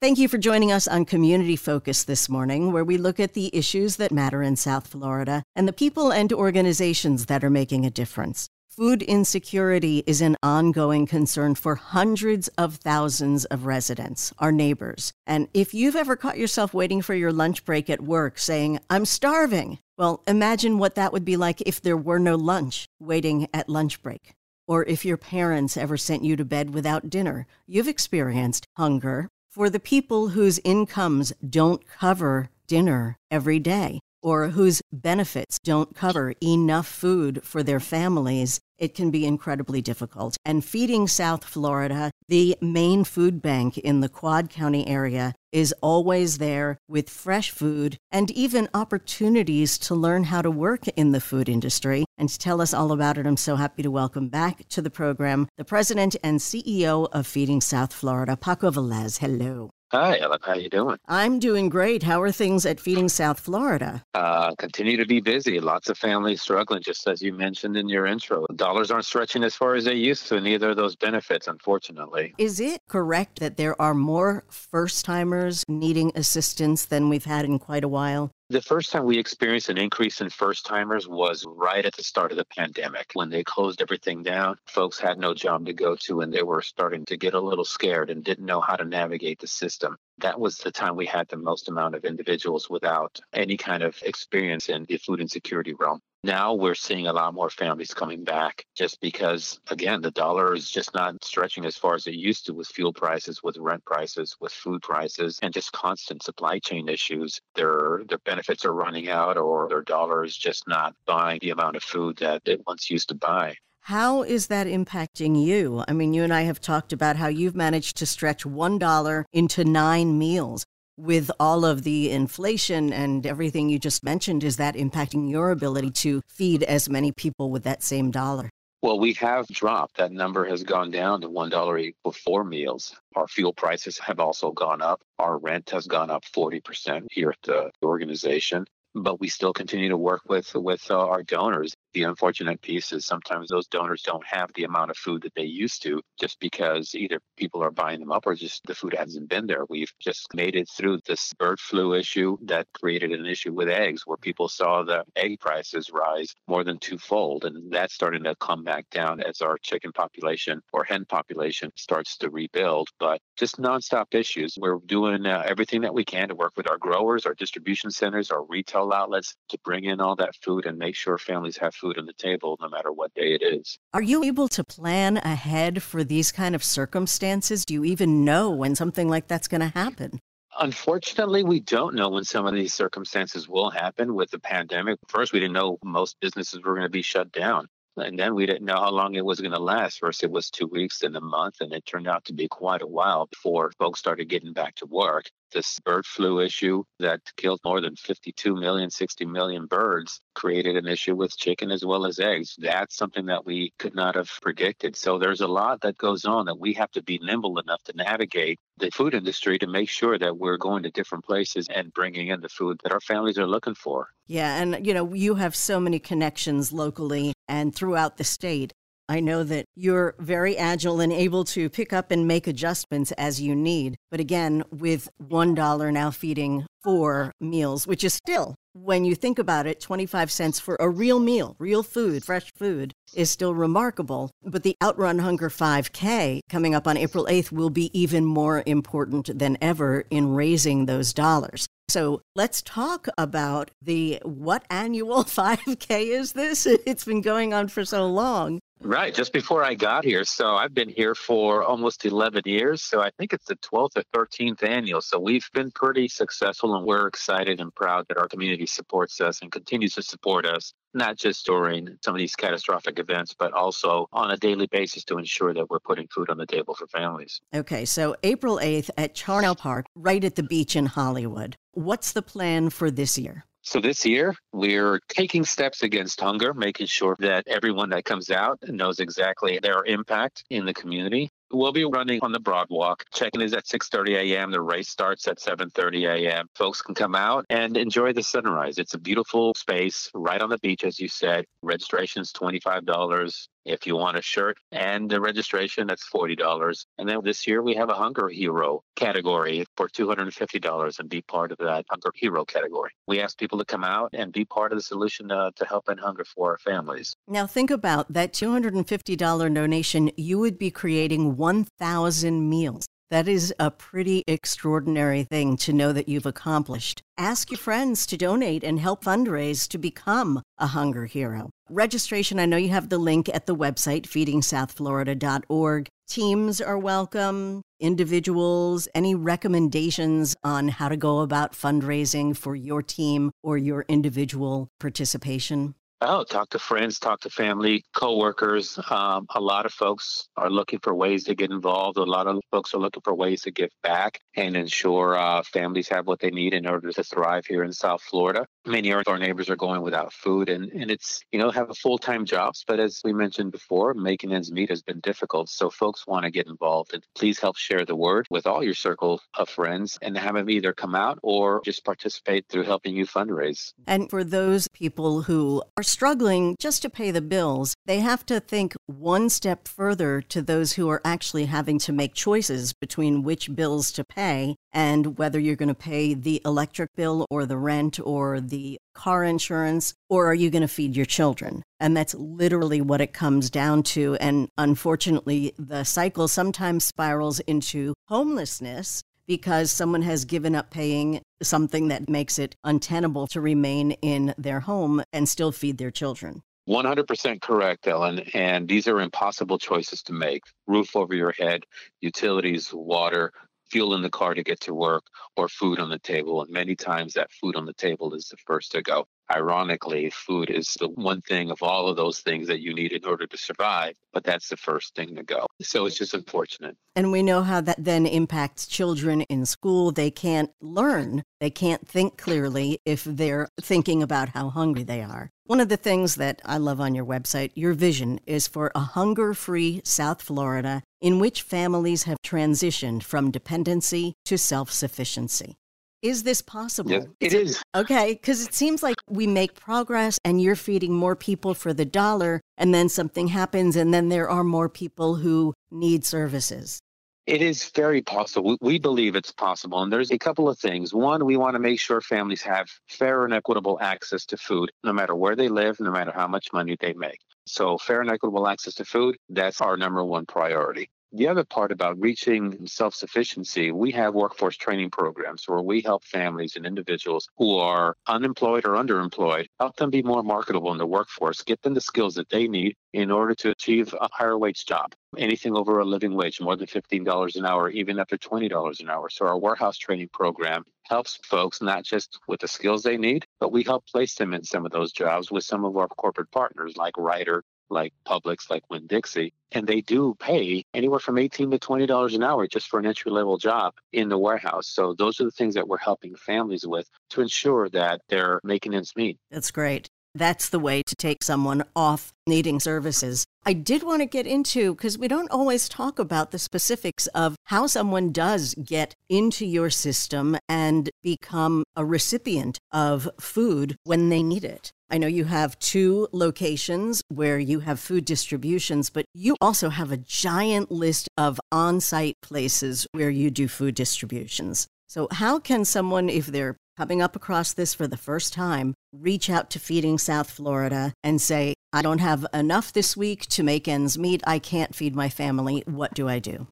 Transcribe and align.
Thank 0.00 0.20
you 0.20 0.28
for 0.28 0.38
joining 0.38 0.70
us 0.70 0.86
on 0.86 1.06
Community 1.06 1.56
Focus 1.56 2.04
this 2.04 2.28
morning, 2.28 2.70
where 2.70 2.84
we 2.84 2.96
look 2.96 3.18
at 3.18 3.34
the 3.34 3.50
issues 3.52 3.96
that 3.96 4.12
matter 4.12 4.44
in 4.44 4.54
South 4.54 4.86
Florida 4.86 5.42
and 5.56 5.66
the 5.66 5.72
people 5.72 6.12
and 6.12 6.32
organizations 6.32 7.26
that 7.26 7.42
are 7.42 7.50
making 7.50 7.84
a 7.84 7.90
difference. 7.90 8.48
Food 8.68 9.02
insecurity 9.02 10.04
is 10.06 10.20
an 10.20 10.36
ongoing 10.40 11.04
concern 11.04 11.56
for 11.56 11.74
hundreds 11.74 12.46
of 12.56 12.76
thousands 12.76 13.44
of 13.46 13.66
residents, 13.66 14.32
our 14.38 14.52
neighbors. 14.52 15.12
And 15.26 15.48
if 15.52 15.74
you've 15.74 15.96
ever 15.96 16.14
caught 16.14 16.38
yourself 16.38 16.72
waiting 16.72 17.02
for 17.02 17.16
your 17.16 17.32
lunch 17.32 17.64
break 17.64 17.90
at 17.90 18.00
work 18.00 18.38
saying, 18.38 18.78
I'm 18.88 19.04
starving, 19.04 19.80
well, 19.96 20.22
imagine 20.28 20.78
what 20.78 20.94
that 20.94 21.12
would 21.12 21.24
be 21.24 21.36
like 21.36 21.60
if 21.62 21.80
there 21.80 21.96
were 21.96 22.20
no 22.20 22.36
lunch 22.36 22.86
waiting 23.00 23.48
at 23.52 23.68
lunch 23.68 24.00
break. 24.00 24.36
Or 24.68 24.84
if 24.84 25.04
your 25.04 25.16
parents 25.16 25.76
ever 25.76 25.96
sent 25.96 26.22
you 26.22 26.36
to 26.36 26.44
bed 26.44 26.72
without 26.72 27.10
dinner. 27.10 27.48
You've 27.66 27.88
experienced 27.88 28.68
hunger, 28.76 29.28
for 29.58 29.68
the 29.68 29.80
people 29.80 30.28
whose 30.28 30.60
incomes 30.62 31.32
don't 31.50 31.84
cover 31.88 32.48
dinner 32.68 33.18
every 33.28 33.58
day 33.58 33.98
or 34.22 34.48
whose 34.48 34.82
benefits 34.92 35.58
don't 35.58 35.94
cover 35.94 36.34
enough 36.42 36.86
food 36.86 37.40
for 37.44 37.62
their 37.62 37.80
families, 37.80 38.60
it 38.78 38.94
can 38.94 39.10
be 39.10 39.26
incredibly 39.26 39.82
difficult. 39.82 40.36
And 40.44 40.64
Feeding 40.64 41.08
South 41.08 41.44
Florida, 41.44 42.10
the 42.28 42.56
main 42.60 43.04
food 43.04 43.42
bank 43.42 43.76
in 43.78 44.00
the 44.00 44.08
Quad 44.08 44.50
County 44.50 44.86
area, 44.86 45.34
is 45.50 45.74
always 45.80 46.38
there 46.38 46.78
with 46.88 47.10
fresh 47.10 47.50
food 47.50 47.96
and 48.10 48.30
even 48.30 48.68
opportunities 48.74 49.78
to 49.78 49.94
learn 49.94 50.24
how 50.24 50.42
to 50.42 50.50
work 50.50 50.86
in 50.88 51.12
the 51.12 51.20
food 51.20 51.48
industry. 51.48 52.04
And 52.16 52.28
to 52.28 52.38
tell 52.38 52.60
us 52.60 52.74
all 52.74 52.92
about 52.92 53.18
it, 53.18 53.26
I'm 53.26 53.36
so 53.36 53.56
happy 53.56 53.82
to 53.82 53.90
welcome 53.90 54.28
back 54.28 54.68
to 54.68 54.82
the 54.82 54.90
program 54.90 55.48
the 55.56 55.64
president 55.64 56.16
and 56.22 56.38
CEO 56.38 57.08
of 57.12 57.26
Feeding 57.26 57.60
South 57.60 57.92
Florida, 57.92 58.36
Paco 58.36 58.70
Velez. 58.70 59.18
Hello. 59.18 59.70
Hi, 59.90 60.18
Ellen. 60.18 60.38
How 60.42 60.52
you 60.52 60.68
doing? 60.68 60.98
I'm 61.08 61.38
doing 61.38 61.70
great. 61.70 62.02
How 62.02 62.20
are 62.20 62.30
things 62.30 62.66
at 62.66 62.78
Feeding 62.78 63.08
South 63.08 63.40
Florida? 63.40 64.04
Uh, 64.12 64.54
continue 64.56 64.98
to 64.98 65.06
be 65.06 65.20
busy. 65.20 65.60
Lots 65.60 65.88
of 65.88 65.96
families 65.96 66.42
struggling, 66.42 66.82
just 66.82 67.08
as 67.08 67.22
you 67.22 67.32
mentioned 67.32 67.74
in 67.74 67.88
your 67.88 68.04
intro. 68.04 68.46
Dollars 68.54 68.90
aren't 68.90 69.06
stretching 69.06 69.44
as 69.44 69.54
far 69.54 69.76
as 69.76 69.86
they 69.86 69.94
used 69.94 70.26
to, 70.28 70.42
neither 70.42 70.70
are 70.70 70.74
those 70.74 70.94
benefits, 70.94 71.48
unfortunately. 71.48 72.34
Is 72.36 72.60
it 72.60 72.82
correct 72.86 73.40
that 73.40 73.56
there 73.56 73.80
are 73.80 73.94
more 73.94 74.44
first 74.50 75.06
timers 75.06 75.64
needing 75.68 76.12
assistance 76.14 76.84
than 76.84 77.08
we've 77.08 77.24
had 77.24 77.46
in 77.46 77.58
quite 77.58 77.82
a 77.82 77.88
while? 77.88 78.30
The 78.50 78.62
first 78.62 78.92
time 78.92 79.04
we 79.04 79.18
experienced 79.18 79.68
an 79.68 79.76
increase 79.76 80.22
in 80.22 80.30
first 80.30 80.64
timers 80.64 81.06
was 81.06 81.44
right 81.46 81.84
at 81.84 81.94
the 81.94 82.02
start 82.02 82.30
of 82.30 82.38
the 82.38 82.46
pandemic. 82.46 83.10
When 83.12 83.28
they 83.28 83.44
closed 83.44 83.82
everything 83.82 84.22
down, 84.22 84.58
folks 84.64 84.98
had 84.98 85.18
no 85.18 85.34
job 85.34 85.66
to 85.66 85.74
go 85.74 85.96
to 85.96 86.22
and 86.22 86.32
they 86.32 86.42
were 86.42 86.62
starting 86.62 87.04
to 87.06 87.18
get 87.18 87.34
a 87.34 87.40
little 87.40 87.66
scared 87.66 88.08
and 88.08 88.24
didn't 88.24 88.46
know 88.46 88.62
how 88.62 88.76
to 88.76 88.86
navigate 88.86 89.38
the 89.40 89.46
system. 89.46 89.98
That 90.18 90.40
was 90.40 90.58
the 90.58 90.72
time 90.72 90.96
we 90.96 91.06
had 91.06 91.28
the 91.28 91.36
most 91.36 91.68
amount 91.68 91.94
of 91.94 92.04
individuals 92.04 92.68
without 92.68 93.20
any 93.32 93.56
kind 93.56 93.82
of 93.82 93.96
experience 94.02 94.68
in 94.68 94.84
the 94.84 94.96
food 94.98 95.20
insecurity 95.20 95.74
realm. 95.74 96.00
Now 96.24 96.54
we're 96.54 96.74
seeing 96.74 97.06
a 97.06 97.12
lot 97.12 97.32
more 97.34 97.48
families 97.48 97.94
coming 97.94 98.24
back 98.24 98.64
just 98.74 99.00
because, 99.00 99.60
again, 99.70 100.02
the 100.02 100.10
dollar 100.10 100.52
is 100.54 100.68
just 100.68 100.92
not 100.92 101.22
stretching 101.22 101.64
as 101.64 101.76
far 101.76 101.94
as 101.94 102.08
it 102.08 102.14
used 102.14 102.46
to 102.46 102.54
with 102.54 102.66
fuel 102.66 102.92
prices, 102.92 103.44
with 103.44 103.56
rent 103.58 103.84
prices, 103.84 104.36
with 104.40 104.52
food 104.52 104.82
prices, 104.82 105.38
and 105.42 105.54
just 105.54 105.70
constant 105.70 106.24
supply 106.24 106.58
chain 106.58 106.88
issues. 106.88 107.40
Their 107.54 108.02
their 108.08 108.18
benefits 108.18 108.64
are 108.64 108.74
running 108.74 109.08
out, 109.08 109.36
or 109.36 109.68
their 109.68 109.82
dollar 109.82 110.24
is 110.24 110.36
just 110.36 110.66
not 110.66 110.96
buying 111.06 111.38
the 111.40 111.50
amount 111.50 111.76
of 111.76 111.84
food 111.84 112.16
that 112.16 112.42
it 112.46 112.62
once 112.66 112.90
used 112.90 113.10
to 113.10 113.14
buy. 113.14 113.54
How 113.88 114.22
is 114.22 114.48
that 114.48 114.66
impacting 114.66 115.42
you? 115.42 115.82
I 115.88 115.94
mean, 115.94 116.12
you 116.12 116.22
and 116.22 116.30
I 116.30 116.42
have 116.42 116.60
talked 116.60 116.92
about 116.92 117.16
how 117.16 117.28
you've 117.28 117.56
managed 117.56 117.96
to 117.96 118.04
stretch 118.04 118.44
$1 118.44 119.24
into 119.32 119.64
nine 119.64 120.18
meals 120.18 120.66
with 120.98 121.30
all 121.40 121.64
of 121.64 121.84
the 121.84 122.10
inflation 122.10 122.92
and 122.92 123.26
everything 123.26 123.70
you 123.70 123.78
just 123.78 124.04
mentioned, 124.04 124.44
is 124.44 124.58
that 124.58 124.74
impacting 124.74 125.30
your 125.30 125.50
ability 125.52 125.90
to 126.02 126.20
feed 126.28 126.64
as 126.64 126.90
many 126.90 127.12
people 127.12 127.50
with 127.50 127.62
that 127.64 127.82
same 127.82 128.10
dollar? 128.10 128.50
Well, 128.82 129.00
we 129.00 129.14
have 129.14 129.48
dropped. 129.48 129.96
That 129.96 130.12
number 130.12 130.44
has 130.44 130.62
gone 130.62 130.90
down 130.90 131.22
to 131.22 131.30
$1 131.30 131.80
equal 131.80 132.12
four 132.12 132.44
meals. 132.44 132.94
Our 133.16 133.26
fuel 133.26 133.54
prices 133.54 133.98
have 134.00 134.20
also 134.20 134.52
gone 134.52 134.82
up. 134.82 135.00
Our 135.18 135.38
rent 135.38 135.70
has 135.70 135.86
gone 135.86 136.10
up 136.10 136.24
40% 136.26 137.06
here 137.10 137.30
at 137.30 137.40
the 137.42 137.70
organization 137.82 138.66
but 138.94 139.20
we 139.20 139.28
still 139.28 139.52
continue 139.52 139.88
to 139.88 139.96
work 139.96 140.22
with 140.28 140.54
with 140.54 140.90
uh, 140.90 140.98
our 140.98 141.22
donors. 141.22 141.74
The 141.98 142.04
unfortunate 142.04 142.62
piece 142.62 142.92
is 142.92 143.04
sometimes 143.04 143.48
those 143.48 143.66
donors 143.66 144.02
don't 144.02 144.24
have 144.24 144.52
the 144.54 144.62
amount 144.62 144.92
of 144.92 144.96
food 144.96 145.22
that 145.22 145.34
they 145.34 145.42
used 145.42 145.82
to, 145.82 146.00
just 146.20 146.38
because 146.38 146.94
either 146.94 147.18
people 147.36 147.60
are 147.60 147.72
buying 147.72 147.98
them 147.98 148.12
up 148.12 148.24
or 148.24 148.36
just 148.36 148.64
the 148.68 148.74
food 148.76 148.94
hasn't 148.96 149.28
been 149.28 149.48
there. 149.48 149.64
We've 149.68 149.92
just 149.98 150.32
made 150.32 150.54
it 150.54 150.68
through 150.68 151.00
this 151.06 151.32
bird 151.40 151.58
flu 151.58 151.94
issue 151.94 152.38
that 152.42 152.68
created 152.72 153.10
an 153.10 153.26
issue 153.26 153.52
with 153.52 153.68
eggs, 153.68 154.02
where 154.06 154.16
people 154.16 154.46
saw 154.46 154.84
the 154.84 155.02
egg 155.16 155.40
prices 155.40 155.90
rise 155.92 156.36
more 156.46 156.62
than 156.62 156.78
twofold, 156.78 157.44
and 157.44 157.72
that's 157.72 157.94
starting 157.94 158.22
to 158.22 158.36
come 158.36 158.62
back 158.62 158.88
down 158.90 159.20
as 159.20 159.40
our 159.40 159.58
chicken 159.58 159.90
population 159.90 160.60
or 160.72 160.84
hen 160.84 161.04
population 161.04 161.72
starts 161.74 162.16
to 162.18 162.30
rebuild. 162.30 162.86
But 163.00 163.20
just 163.36 163.60
nonstop 163.60 164.14
issues. 164.14 164.56
We're 164.56 164.78
doing 164.86 165.26
uh, 165.26 165.42
everything 165.44 165.80
that 165.80 165.94
we 165.94 166.04
can 166.04 166.28
to 166.28 166.36
work 166.36 166.52
with 166.56 166.70
our 166.70 166.78
growers, 166.78 167.26
our 167.26 167.34
distribution 167.34 167.90
centers, 167.90 168.30
our 168.30 168.44
retail 168.44 168.92
outlets 168.92 169.34
to 169.48 169.58
bring 169.64 169.82
in 169.82 170.00
all 170.00 170.14
that 170.14 170.36
food 170.36 170.64
and 170.64 170.78
make 170.78 170.94
sure 170.94 171.18
families 171.18 171.56
have 171.56 171.74
food 171.74 171.87
on 171.96 172.06
the 172.06 172.12
table 172.12 172.58
no 172.60 172.68
matter 172.68 172.92
what 172.92 173.14
day 173.14 173.32
it 173.32 173.42
is. 173.42 173.78
Are 173.94 174.02
you 174.02 174.24
able 174.24 174.48
to 174.48 174.64
plan 174.64 175.16
ahead 175.18 175.82
for 175.82 176.04
these 176.04 176.32
kind 176.32 176.54
of 176.54 176.62
circumstances? 176.62 177.64
Do 177.64 177.74
you 177.74 177.84
even 177.84 178.24
know 178.24 178.50
when 178.50 178.74
something 178.74 179.08
like 179.08 179.28
that's 179.28 179.48
going 179.48 179.60
to 179.60 179.68
happen? 179.68 180.20
Unfortunately, 180.60 181.44
we 181.44 181.60
don't 181.60 181.94
know 181.94 182.08
when 182.08 182.24
some 182.24 182.46
of 182.46 182.52
these 182.52 182.74
circumstances 182.74 183.48
will 183.48 183.70
happen 183.70 184.14
with 184.14 184.30
the 184.30 184.40
pandemic. 184.40 184.98
First, 185.06 185.32
we 185.32 185.38
didn't 185.38 185.54
know 185.54 185.78
most 185.84 186.16
businesses 186.20 186.60
were 186.62 186.74
going 186.74 186.86
to 186.86 186.90
be 186.90 187.02
shut 187.02 187.30
down. 187.30 187.68
And 188.00 188.18
then 188.18 188.34
we 188.34 188.46
didn't 188.46 188.64
know 188.64 188.76
how 188.76 188.90
long 188.90 189.14
it 189.14 189.24
was 189.24 189.40
going 189.40 189.52
to 189.52 189.60
last. 189.60 189.98
First, 189.98 190.24
it 190.24 190.30
was 190.30 190.50
two 190.50 190.66
weeks, 190.66 191.00
then 191.00 191.16
a 191.16 191.20
month, 191.20 191.56
and 191.60 191.72
it 191.72 191.86
turned 191.86 192.08
out 192.08 192.24
to 192.26 192.32
be 192.32 192.48
quite 192.48 192.82
a 192.82 192.86
while 192.86 193.26
before 193.26 193.72
folks 193.78 194.00
started 194.00 194.28
getting 194.28 194.52
back 194.52 194.74
to 194.76 194.86
work 194.86 195.26
this 195.52 195.78
bird 195.80 196.06
flu 196.06 196.40
issue 196.40 196.84
that 196.98 197.20
killed 197.36 197.60
more 197.64 197.80
than 197.80 197.96
52 197.96 198.54
million, 198.54 198.90
60 198.90 199.24
million 199.26 199.66
birds 199.66 200.20
created 200.34 200.76
an 200.76 200.86
issue 200.86 201.16
with 201.16 201.36
chicken 201.36 201.70
as 201.70 201.84
well 201.84 202.06
as 202.06 202.20
eggs. 202.20 202.54
That's 202.58 202.96
something 202.96 203.26
that 203.26 203.44
we 203.44 203.72
could 203.78 203.94
not 203.94 204.14
have 204.14 204.30
predicted. 204.42 204.96
So 204.96 205.18
there's 205.18 205.40
a 205.40 205.46
lot 205.46 205.80
that 205.82 205.98
goes 205.98 206.24
on 206.24 206.46
that 206.46 206.58
we 206.58 206.72
have 206.74 206.90
to 206.92 207.02
be 207.02 207.18
nimble 207.22 207.58
enough 207.58 207.82
to 207.84 207.92
navigate 207.96 208.58
the 208.78 208.90
food 208.90 209.14
industry 209.14 209.58
to 209.58 209.66
make 209.66 209.88
sure 209.88 210.18
that 210.18 210.36
we're 210.36 210.56
going 210.56 210.82
to 210.84 210.90
different 210.90 211.24
places 211.24 211.66
and 211.74 211.92
bringing 211.92 212.28
in 212.28 212.40
the 212.40 212.48
food 212.48 212.80
that 212.82 212.92
our 212.92 213.00
families 213.00 213.38
are 213.38 213.46
looking 213.46 213.74
for. 213.74 214.08
Yeah, 214.26 214.60
and 214.60 214.86
you 214.86 214.94
know, 214.94 215.14
you 215.14 215.36
have 215.36 215.56
so 215.56 215.80
many 215.80 215.98
connections 215.98 216.72
locally 216.72 217.32
and 217.48 217.74
throughout 217.74 218.16
the 218.16 218.24
state. 218.24 218.72
I 219.08 219.20
know 219.20 219.42
that 219.44 219.64
you're 219.74 220.14
very 220.18 220.58
agile 220.58 221.00
and 221.00 221.12
able 221.12 221.44
to 221.44 221.70
pick 221.70 221.94
up 221.94 222.10
and 222.10 222.28
make 222.28 222.46
adjustments 222.46 223.10
as 223.12 223.40
you 223.40 223.56
need. 223.56 223.96
But 224.10 224.20
again, 224.20 224.64
with 224.70 225.08
$1 225.22 225.92
now 225.92 226.10
feeding 226.10 226.66
four 226.84 227.32
meals, 227.40 227.86
which 227.86 228.04
is 228.04 228.12
still, 228.12 228.54
when 228.82 229.04
you 229.04 229.14
think 229.14 229.38
about 229.38 229.66
it, 229.66 229.80
25 229.80 230.30
cents 230.30 230.60
for 230.60 230.76
a 230.80 230.88
real 230.88 231.18
meal, 231.18 231.56
real 231.58 231.82
food, 231.82 232.24
fresh 232.24 232.52
food, 232.54 232.92
is 233.14 233.30
still 233.30 233.54
remarkable. 233.54 234.30
But 234.42 234.62
the 234.62 234.76
Outrun 234.82 235.18
Hunger 235.18 235.48
5K 235.48 236.40
coming 236.48 236.74
up 236.74 236.86
on 236.86 236.96
April 236.96 237.26
8th 237.28 237.52
will 237.52 237.70
be 237.70 237.90
even 237.98 238.24
more 238.24 238.62
important 238.66 239.38
than 239.38 239.58
ever 239.60 240.04
in 240.10 240.32
raising 240.32 240.86
those 240.86 241.12
dollars. 241.12 241.66
So 241.88 242.20
let's 242.36 242.60
talk 242.62 243.08
about 243.16 243.70
the 243.82 244.20
what 244.22 244.64
annual 244.70 245.24
5K 245.24 246.08
is 246.08 246.32
this? 246.32 246.66
It's 246.66 247.04
been 247.04 247.22
going 247.22 247.54
on 247.54 247.68
for 247.68 247.84
so 247.84 248.06
long. 248.06 248.60
Right, 248.80 249.12
just 249.12 249.32
before 249.32 249.64
I 249.64 249.74
got 249.74 250.04
here. 250.04 250.24
So 250.24 250.54
I've 250.54 250.72
been 250.72 250.88
here 250.88 251.14
for 251.14 251.64
almost 251.64 252.04
11 252.04 252.42
years. 252.46 252.82
So 252.82 253.00
I 253.00 253.10
think 253.18 253.32
it's 253.32 253.46
the 253.46 253.56
12th 253.56 253.96
or 253.96 254.02
13th 254.14 254.62
annual. 254.62 255.00
So 255.00 255.18
we've 255.18 255.48
been 255.52 255.70
pretty 255.72 256.08
successful 256.08 256.76
and 256.76 256.86
we're 256.86 257.08
excited 257.08 257.60
and 257.60 257.74
proud 257.74 258.06
that 258.08 258.18
our 258.18 258.28
community 258.28 258.66
supports 258.66 259.20
us 259.20 259.42
and 259.42 259.50
continues 259.50 259.94
to 259.94 260.02
support 260.02 260.46
us, 260.46 260.74
not 260.94 261.16
just 261.16 261.44
during 261.44 261.98
some 262.04 262.14
of 262.14 262.18
these 262.18 262.36
catastrophic 262.36 262.98
events, 263.00 263.34
but 263.36 263.52
also 263.52 264.06
on 264.12 264.30
a 264.30 264.36
daily 264.36 264.68
basis 264.68 265.04
to 265.04 265.18
ensure 265.18 265.52
that 265.54 265.68
we're 265.68 265.80
putting 265.80 266.06
food 266.08 266.30
on 266.30 266.38
the 266.38 266.46
table 266.46 266.74
for 266.74 266.86
families. 266.86 267.40
Okay, 267.52 267.84
so 267.84 268.14
April 268.22 268.58
8th 268.62 268.90
at 268.96 269.14
Charnow 269.14 269.58
Park, 269.58 269.86
right 269.96 270.22
at 270.22 270.36
the 270.36 270.44
beach 270.44 270.76
in 270.76 270.86
Hollywood. 270.86 271.56
What's 271.72 272.12
the 272.12 272.22
plan 272.22 272.70
for 272.70 272.90
this 272.90 273.18
year? 273.18 273.44
So 273.68 273.80
this 273.80 274.06
year, 274.06 274.34
we're 274.50 274.98
taking 275.10 275.44
steps 275.44 275.82
against 275.82 276.22
hunger, 276.22 276.54
making 276.54 276.86
sure 276.86 277.14
that 277.18 277.46
everyone 277.46 277.90
that 277.90 278.06
comes 278.06 278.30
out 278.30 278.58
knows 278.66 278.98
exactly 278.98 279.58
their 279.58 279.84
impact 279.84 280.42
in 280.48 280.64
the 280.64 280.72
community. 280.72 281.30
We'll 281.50 281.72
be 281.72 281.84
running 281.84 282.20
on 282.22 282.32
the 282.32 282.40
Broadwalk. 282.40 283.02
Check-in 283.12 283.42
is 283.42 283.52
at 283.52 283.66
6:30 283.66 284.16
a.m. 284.16 284.52
The 284.52 284.62
race 284.62 284.88
starts 284.88 285.28
at 285.28 285.38
7:30 285.38 286.06
a.m. 286.08 286.46
Folks 286.54 286.80
can 286.80 286.94
come 286.94 287.14
out 287.14 287.44
and 287.50 287.76
enjoy 287.76 288.14
the 288.14 288.22
sunrise. 288.22 288.78
It's 288.78 288.94
a 288.94 288.98
beautiful 288.98 289.52
space 289.52 290.10
right 290.14 290.40
on 290.40 290.48
the 290.48 290.58
beach, 290.58 290.82
as 290.82 290.98
you 290.98 291.08
said. 291.08 291.44
Registration 291.62 292.22
is 292.22 292.32
$25. 292.32 293.48
If 293.68 293.86
you 293.86 293.96
want 293.96 294.16
a 294.16 294.22
shirt 294.22 294.56
and 294.72 295.10
the 295.10 295.20
registration, 295.20 295.86
that's 295.86 296.08
$40. 296.08 296.86
And 296.96 297.06
then 297.06 297.20
this 297.22 297.46
year 297.46 297.62
we 297.62 297.74
have 297.74 297.90
a 297.90 297.94
Hunger 297.94 298.28
Hero 298.30 298.82
category 298.96 299.66
for 299.76 299.90
$250 299.90 300.98
and 300.98 301.08
be 301.10 301.20
part 301.20 301.52
of 301.52 301.58
that 301.58 301.84
Hunger 301.90 302.10
Hero 302.14 302.46
category. 302.46 302.92
We 303.06 303.20
ask 303.20 303.36
people 303.36 303.58
to 303.58 303.66
come 303.66 303.84
out 303.84 304.08
and 304.14 304.32
be 304.32 304.46
part 304.46 304.72
of 304.72 304.78
the 304.78 304.82
solution 304.82 305.30
uh, 305.30 305.50
to 305.56 305.66
help 305.66 305.84
end 305.90 306.00
hunger 306.00 306.24
for 306.24 306.52
our 306.52 306.58
families. 306.58 307.14
Now, 307.26 307.46
think 307.46 307.70
about 307.70 308.10
that 308.10 308.32
$250 308.32 309.54
donation, 309.54 310.10
you 310.16 310.38
would 310.38 310.58
be 310.58 310.70
creating 310.70 311.36
1,000 311.36 312.48
meals. 312.48 312.86
That 313.10 313.28
is 313.28 313.54
a 313.58 313.70
pretty 313.70 314.22
extraordinary 314.26 315.24
thing 315.24 315.58
to 315.58 315.74
know 315.74 315.92
that 315.92 316.08
you've 316.08 316.26
accomplished. 316.26 317.02
Ask 317.18 317.50
your 317.50 317.58
friends 317.58 318.06
to 318.06 318.16
donate 318.16 318.64
and 318.64 318.80
help 318.80 319.04
fundraise 319.04 319.68
to 319.68 319.78
become 319.78 320.42
a 320.58 320.68
hunger 320.68 321.04
hero. 321.06 321.50
Registration, 321.70 322.40
I 322.40 322.46
know 322.46 322.56
you 322.56 322.70
have 322.70 322.88
the 322.88 322.98
link 322.98 323.28
at 323.28 323.44
the 323.44 323.54
website, 323.54 324.02
feedingsouthflorida.org. 324.06 325.88
Teams 326.08 326.60
are 326.62 326.78
welcome, 326.78 327.60
individuals, 327.78 328.88
any 328.94 329.14
recommendations 329.14 330.34
on 330.42 330.68
how 330.68 330.88
to 330.88 330.96
go 330.96 331.20
about 331.20 331.52
fundraising 331.52 332.34
for 332.34 332.56
your 332.56 332.82
team 332.82 333.30
or 333.42 333.58
your 333.58 333.84
individual 333.88 334.68
participation? 334.80 335.74
Oh, 336.00 336.22
talk 336.22 336.50
to 336.50 336.60
friends, 336.60 337.00
talk 337.00 337.22
to 337.22 337.30
family, 337.30 337.84
coworkers. 337.92 338.78
Um, 338.88 339.26
a 339.34 339.40
lot 339.40 339.66
of 339.66 339.72
folks 339.72 340.28
are 340.36 340.48
looking 340.48 340.78
for 340.78 340.94
ways 340.94 341.24
to 341.24 341.34
get 341.34 341.50
involved. 341.50 341.98
A 341.98 342.04
lot 342.04 342.28
of 342.28 342.40
folks 342.52 342.72
are 342.72 342.78
looking 342.78 343.02
for 343.02 343.16
ways 343.16 343.42
to 343.42 343.50
give 343.50 343.70
back 343.82 344.20
and 344.36 344.56
ensure 344.56 345.18
uh, 345.18 345.42
families 345.42 345.88
have 345.88 346.06
what 346.06 346.20
they 346.20 346.30
need 346.30 346.54
in 346.54 346.68
order 346.68 346.92
to 346.92 347.02
thrive 347.02 347.46
here 347.46 347.64
in 347.64 347.72
South 347.72 348.00
Florida. 348.00 348.46
Many 348.64 348.92
of 348.92 349.08
our 349.08 349.18
neighbors 349.18 349.50
are 349.50 349.56
going 349.56 349.82
without 349.82 350.12
food, 350.12 350.48
and, 350.48 350.70
and 350.70 350.88
it's, 350.88 351.20
you 351.32 351.38
know, 351.40 351.50
have 351.50 351.68
a 351.68 351.74
full 351.74 351.98
time 351.98 352.24
jobs. 352.24 352.62
But 352.64 352.78
as 352.78 353.00
we 353.02 353.12
mentioned 353.12 353.50
before, 353.50 353.92
making 353.92 354.32
ends 354.32 354.52
meet 354.52 354.70
has 354.70 354.82
been 354.82 355.00
difficult. 355.00 355.48
So 355.48 355.68
folks 355.68 356.06
want 356.06 356.22
to 356.22 356.30
get 356.30 356.46
involved. 356.46 356.94
And 356.94 357.02
please 357.16 357.40
help 357.40 357.56
share 357.56 357.84
the 357.84 357.96
word 357.96 358.28
with 358.30 358.46
all 358.46 358.62
your 358.62 358.74
circle 358.74 359.20
of 359.34 359.48
friends 359.48 359.98
and 360.00 360.16
have 360.16 360.36
them 360.36 360.48
either 360.48 360.72
come 360.72 360.94
out 360.94 361.18
or 361.24 361.60
just 361.64 361.84
participate 361.84 362.46
through 362.48 362.64
helping 362.64 362.94
you 362.94 363.04
fundraise. 363.04 363.72
And 363.88 364.08
for 364.08 364.22
those 364.22 364.68
people 364.68 365.22
who 365.22 365.60
are 365.76 365.87
struggling 365.88 366.54
just 366.60 366.82
to 366.82 366.90
pay 366.90 367.10
the 367.10 367.20
bills, 367.20 367.74
they 367.86 368.00
have 368.00 368.24
to 368.26 368.40
think 368.40 368.74
one 368.86 369.28
step 369.28 369.66
further 369.66 370.20
to 370.22 370.42
those 370.42 370.72
who 370.72 370.88
are 370.88 371.00
actually 371.04 371.46
having 371.46 371.78
to 371.80 371.92
make 371.92 372.14
choices 372.14 372.72
between 372.72 373.22
which 373.22 373.54
bills 373.54 373.90
to 373.92 374.04
pay 374.04 374.56
and 374.72 375.18
whether 375.18 375.38
you're 375.38 375.56
going 375.56 375.68
to 375.68 375.74
pay 375.74 376.14
the 376.14 376.42
electric 376.44 376.90
bill 376.94 377.26
or 377.30 377.46
the 377.46 377.56
rent 377.56 377.98
or 378.02 378.40
the 378.40 378.78
car 378.94 379.24
insurance, 379.24 379.94
or 380.08 380.26
are 380.26 380.34
you 380.34 380.50
going 380.50 380.62
to 380.62 380.68
feed 380.68 380.96
your 380.96 381.06
children? 381.06 381.62
And 381.80 381.96
that's 381.96 382.14
literally 382.14 382.80
what 382.80 383.00
it 383.00 383.12
comes 383.12 383.48
down 383.48 383.84
to. 383.84 384.16
And 384.16 384.48
unfortunately, 384.58 385.54
the 385.56 385.84
cycle 385.84 386.26
sometimes 386.28 386.84
spirals 386.84 387.38
into 387.40 387.94
homelessness 388.08 389.02
because 389.28 389.70
someone 389.70 390.02
has 390.02 390.24
given 390.24 390.56
up 390.56 390.70
paying 390.70 391.20
something 391.40 391.86
that 391.88 392.08
makes 392.08 392.38
it 392.38 392.56
untenable 392.64 393.28
to 393.28 393.40
remain 393.40 393.92
in 394.02 394.34
their 394.36 394.60
home 394.60 395.02
and 395.12 395.28
still 395.28 395.52
feed 395.52 395.78
their 395.78 395.92
children. 395.92 396.42
100% 396.68 397.40
correct, 397.40 397.86
Ellen. 397.86 398.20
And 398.34 398.68
these 398.68 398.88
are 398.88 399.00
impossible 399.00 399.58
choices 399.58 400.02
to 400.02 400.12
make 400.12 400.42
roof 400.66 400.96
over 400.96 401.14
your 401.14 401.32
head, 401.38 401.64
utilities, 402.00 402.72
water, 402.72 403.32
fuel 403.70 403.94
in 403.94 404.02
the 404.02 404.10
car 404.10 404.34
to 404.34 404.42
get 404.42 404.60
to 404.60 404.74
work, 404.74 405.04
or 405.36 405.48
food 405.48 405.78
on 405.78 405.90
the 405.90 405.98
table. 405.98 406.42
And 406.42 406.50
many 406.50 406.74
times 406.74 407.14
that 407.14 407.30
food 407.30 407.56
on 407.56 407.66
the 407.66 407.74
table 407.74 408.14
is 408.14 408.28
the 408.28 408.36
first 408.46 408.72
to 408.72 408.82
go. 408.82 409.06
Ironically, 409.30 410.10
food 410.10 410.48
is 410.48 410.76
the 410.80 410.88
one 410.88 411.20
thing 411.20 411.50
of 411.50 411.62
all 411.62 411.88
of 411.88 411.96
those 411.96 412.20
things 412.20 412.48
that 412.48 412.60
you 412.60 412.74
need 412.74 412.92
in 412.92 413.04
order 413.04 413.26
to 413.26 413.36
survive, 413.36 413.94
but 414.12 414.24
that's 414.24 414.48
the 414.48 414.56
first 414.56 414.94
thing 414.94 415.14
to 415.16 415.22
go. 415.22 415.46
So 415.60 415.86
it's 415.86 415.98
just 415.98 416.14
unfortunate. 416.14 416.76
And 416.96 417.12
we 417.12 417.22
know 417.22 417.42
how 417.42 417.60
that 417.60 417.82
then 417.82 418.06
impacts 418.06 418.66
children 418.66 419.22
in 419.22 419.44
school. 419.44 419.92
They 419.92 420.10
can't 420.10 420.50
learn, 420.60 421.24
they 421.40 421.50
can't 421.50 421.86
think 421.86 422.16
clearly 422.16 422.80
if 422.84 423.04
they're 423.04 423.48
thinking 423.60 424.02
about 424.02 424.30
how 424.30 424.48
hungry 424.48 424.82
they 424.82 425.02
are. 425.02 425.30
One 425.44 425.60
of 425.60 425.68
the 425.68 425.76
things 425.76 426.16
that 426.16 426.42
I 426.44 426.58
love 426.58 426.80
on 426.80 426.94
your 426.94 427.06
website, 427.06 427.52
your 427.54 427.72
vision 427.72 428.20
is 428.26 428.46
for 428.46 428.70
a 428.74 428.80
hunger 428.80 429.34
free 429.34 429.80
South 429.84 430.20
Florida 430.20 430.82
in 431.00 431.18
which 431.18 431.42
families 431.42 432.04
have 432.04 432.18
transitioned 432.22 433.02
from 433.02 433.30
dependency 433.30 434.14
to 434.24 434.36
self 434.36 434.70
sufficiency. 434.70 435.56
Is 436.02 436.22
this 436.22 436.40
possible? 436.40 436.92
Yes, 436.92 437.06
it 437.20 437.32
is. 437.32 437.62
Okay, 437.74 438.12
because 438.12 438.46
it 438.46 438.54
seems 438.54 438.82
like 438.84 438.96
we 439.08 439.26
make 439.26 439.54
progress 439.54 440.18
and 440.24 440.40
you're 440.40 440.54
feeding 440.54 440.94
more 440.94 441.16
people 441.16 441.54
for 441.54 441.72
the 441.74 441.84
dollar, 441.84 442.40
and 442.56 442.72
then 442.72 442.88
something 442.88 443.28
happens, 443.28 443.74
and 443.74 443.92
then 443.92 444.08
there 444.08 444.30
are 444.30 444.44
more 444.44 444.68
people 444.68 445.16
who 445.16 445.54
need 445.72 446.04
services. 446.04 446.78
It 447.26 447.42
is 447.42 447.70
very 447.74 448.00
possible. 448.00 448.56
We 448.60 448.78
believe 448.78 449.14
it's 449.14 449.32
possible. 449.32 449.82
And 449.82 449.92
there's 449.92 450.12
a 450.12 450.18
couple 450.18 450.48
of 450.48 450.58
things. 450.58 450.94
One, 450.94 451.26
we 451.26 451.36
want 451.36 451.56
to 451.56 451.58
make 451.58 451.78
sure 451.78 452.00
families 452.00 452.40
have 452.42 452.70
fair 452.88 453.24
and 453.24 453.34
equitable 453.34 453.78
access 453.82 454.24
to 454.26 454.38
food, 454.38 454.70
no 454.82 454.94
matter 454.94 455.14
where 455.14 455.36
they 455.36 455.48
live, 455.48 455.78
no 455.78 455.90
matter 455.90 456.12
how 456.12 456.26
much 456.26 456.48
money 456.54 456.76
they 456.80 456.94
make. 456.94 457.20
So, 457.46 457.76
fair 457.76 458.00
and 458.00 458.10
equitable 458.10 458.48
access 458.48 458.74
to 458.74 458.84
food, 458.84 459.16
that's 459.28 459.60
our 459.60 459.76
number 459.76 460.02
one 460.04 460.24
priority. 460.26 460.88
The 461.12 461.28
other 461.28 461.44
part 461.44 461.72
about 461.72 461.98
reaching 461.98 462.66
self 462.66 462.94
sufficiency, 462.94 463.72
we 463.72 463.92
have 463.92 464.14
workforce 464.14 464.58
training 464.58 464.90
programs 464.90 465.48
where 465.48 465.62
we 465.62 465.80
help 465.80 466.04
families 466.04 466.54
and 466.54 466.66
individuals 466.66 467.30
who 467.38 467.56
are 467.56 467.96
unemployed 468.06 468.66
or 468.66 468.74
underemployed, 468.74 469.46
help 469.58 469.76
them 469.76 469.88
be 469.88 470.02
more 470.02 470.22
marketable 470.22 470.70
in 470.70 470.76
the 470.76 470.86
workforce, 470.86 471.42
get 471.42 471.62
them 471.62 471.72
the 471.72 471.80
skills 471.80 472.14
that 472.16 472.28
they 472.28 472.46
need 472.46 472.76
in 472.92 473.10
order 473.10 473.34
to 473.36 473.50
achieve 473.50 473.94
a 473.98 474.10
higher 474.12 474.36
wage 474.36 474.66
job. 474.66 474.92
Anything 475.16 475.56
over 475.56 475.78
a 475.78 475.84
living 475.84 476.12
wage, 476.14 476.42
more 476.42 476.56
than 476.56 476.66
$15 476.66 477.36
an 477.36 477.46
hour, 477.46 477.70
even 477.70 477.98
up 477.98 478.08
to 478.08 478.18
$20 478.18 478.80
an 478.80 478.90
hour. 478.90 479.08
So, 479.08 479.26
our 479.26 479.38
warehouse 479.38 479.78
training 479.78 480.10
program 480.12 480.62
helps 480.82 481.18
folks 481.24 481.62
not 481.62 481.84
just 481.84 482.18
with 482.28 482.40
the 482.40 482.48
skills 482.48 482.82
they 482.82 482.98
need, 482.98 483.24
but 483.40 483.50
we 483.50 483.62
help 483.62 483.86
place 483.86 484.14
them 484.14 484.34
in 484.34 484.44
some 484.44 484.66
of 484.66 484.72
those 484.72 484.92
jobs 484.92 485.30
with 485.30 485.44
some 485.44 485.64
of 485.64 485.74
our 485.78 485.88
corporate 485.88 486.30
partners 486.32 486.76
like 486.76 486.98
Ryder 486.98 487.44
like 487.70 487.92
Publix, 488.06 488.50
like 488.50 488.62
Winn 488.70 488.86
Dixie, 488.86 489.32
and 489.52 489.66
they 489.66 489.80
do 489.80 490.16
pay 490.18 490.64
anywhere 490.74 491.00
from 491.00 491.18
eighteen 491.18 491.50
to 491.50 491.58
twenty 491.58 491.86
dollars 491.86 492.14
an 492.14 492.22
hour 492.22 492.46
just 492.46 492.68
for 492.68 492.78
an 492.78 492.86
entry 492.86 493.10
level 493.10 493.38
job 493.38 493.74
in 493.92 494.08
the 494.08 494.18
warehouse. 494.18 494.68
So 494.68 494.94
those 494.94 495.20
are 495.20 495.24
the 495.24 495.30
things 495.30 495.54
that 495.54 495.68
we're 495.68 495.78
helping 495.78 496.14
families 496.16 496.66
with 496.66 496.88
to 497.10 497.20
ensure 497.20 497.68
that 497.70 498.00
they're 498.08 498.40
making 498.44 498.74
ends 498.74 498.94
meet. 498.96 499.18
That's 499.30 499.50
great. 499.50 499.88
That's 500.14 500.48
the 500.48 500.58
way 500.58 500.82
to 500.82 500.96
take 500.96 501.22
someone 501.22 501.64
off 501.76 502.12
needing 502.26 502.60
services. 502.60 503.24
I 503.44 503.52
did 503.52 503.82
want 503.82 504.00
to 504.02 504.06
get 504.06 504.26
into 504.26 504.74
because 504.74 504.98
we 504.98 505.06
don't 505.06 505.30
always 505.30 505.68
talk 505.68 505.98
about 505.98 506.30
the 506.30 506.38
specifics 506.38 507.06
of 507.08 507.36
how 507.44 507.66
someone 507.66 508.10
does 508.10 508.54
get 508.54 508.94
into 509.08 509.46
your 509.46 509.70
system 509.70 510.36
and 510.48 510.90
become 511.02 511.62
a 511.76 511.84
recipient 511.84 512.58
of 512.72 513.08
food 513.20 513.76
when 513.84 514.08
they 514.08 514.22
need 514.22 514.44
it. 514.44 514.72
I 514.90 514.98
know 514.98 515.06
you 515.06 515.24
have 515.24 515.58
two 515.58 516.08
locations 516.12 517.02
where 517.08 517.38
you 517.38 517.60
have 517.60 517.78
food 517.78 518.04
distributions, 518.04 518.88
but 518.88 519.04
you 519.12 519.36
also 519.40 519.68
have 519.68 519.92
a 519.92 519.98
giant 519.98 520.70
list 520.70 521.08
of 521.18 521.38
on 521.52 521.80
site 521.80 522.16
places 522.22 522.86
where 522.92 523.10
you 523.10 523.30
do 523.30 523.48
food 523.48 523.74
distributions. 523.74 524.66
So, 524.88 525.08
how 525.12 525.38
can 525.38 525.66
someone, 525.66 526.08
if 526.08 526.26
they're 526.26 526.56
coming 526.78 527.02
up 527.02 527.14
across 527.14 527.52
this 527.52 527.74
for 527.74 527.86
the 527.86 527.96
first 527.98 528.32
time, 528.32 528.72
reach 528.92 529.28
out 529.28 529.50
to 529.50 529.58
Feeding 529.58 529.98
South 529.98 530.30
Florida 530.30 530.94
and 531.02 531.20
say, 531.20 531.54
I 531.72 531.82
don't 531.82 531.98
have 531.98 532.24
enough 532.32 532.72
this 532.72 532.96
week 532.96 533.26
to 533.26 533.42
make 533.42 533.68
ends 533.68 533.98
meet. 533.98 534.22
I 534.26 534.38
can't 534.38 534.74
feed 534.74 534.96
my 534.96 535.10
family. 535.10 535.62
What 535.66 535.92
do 535.92 536.08
I 536.08 536.18
do? 536.18 536.46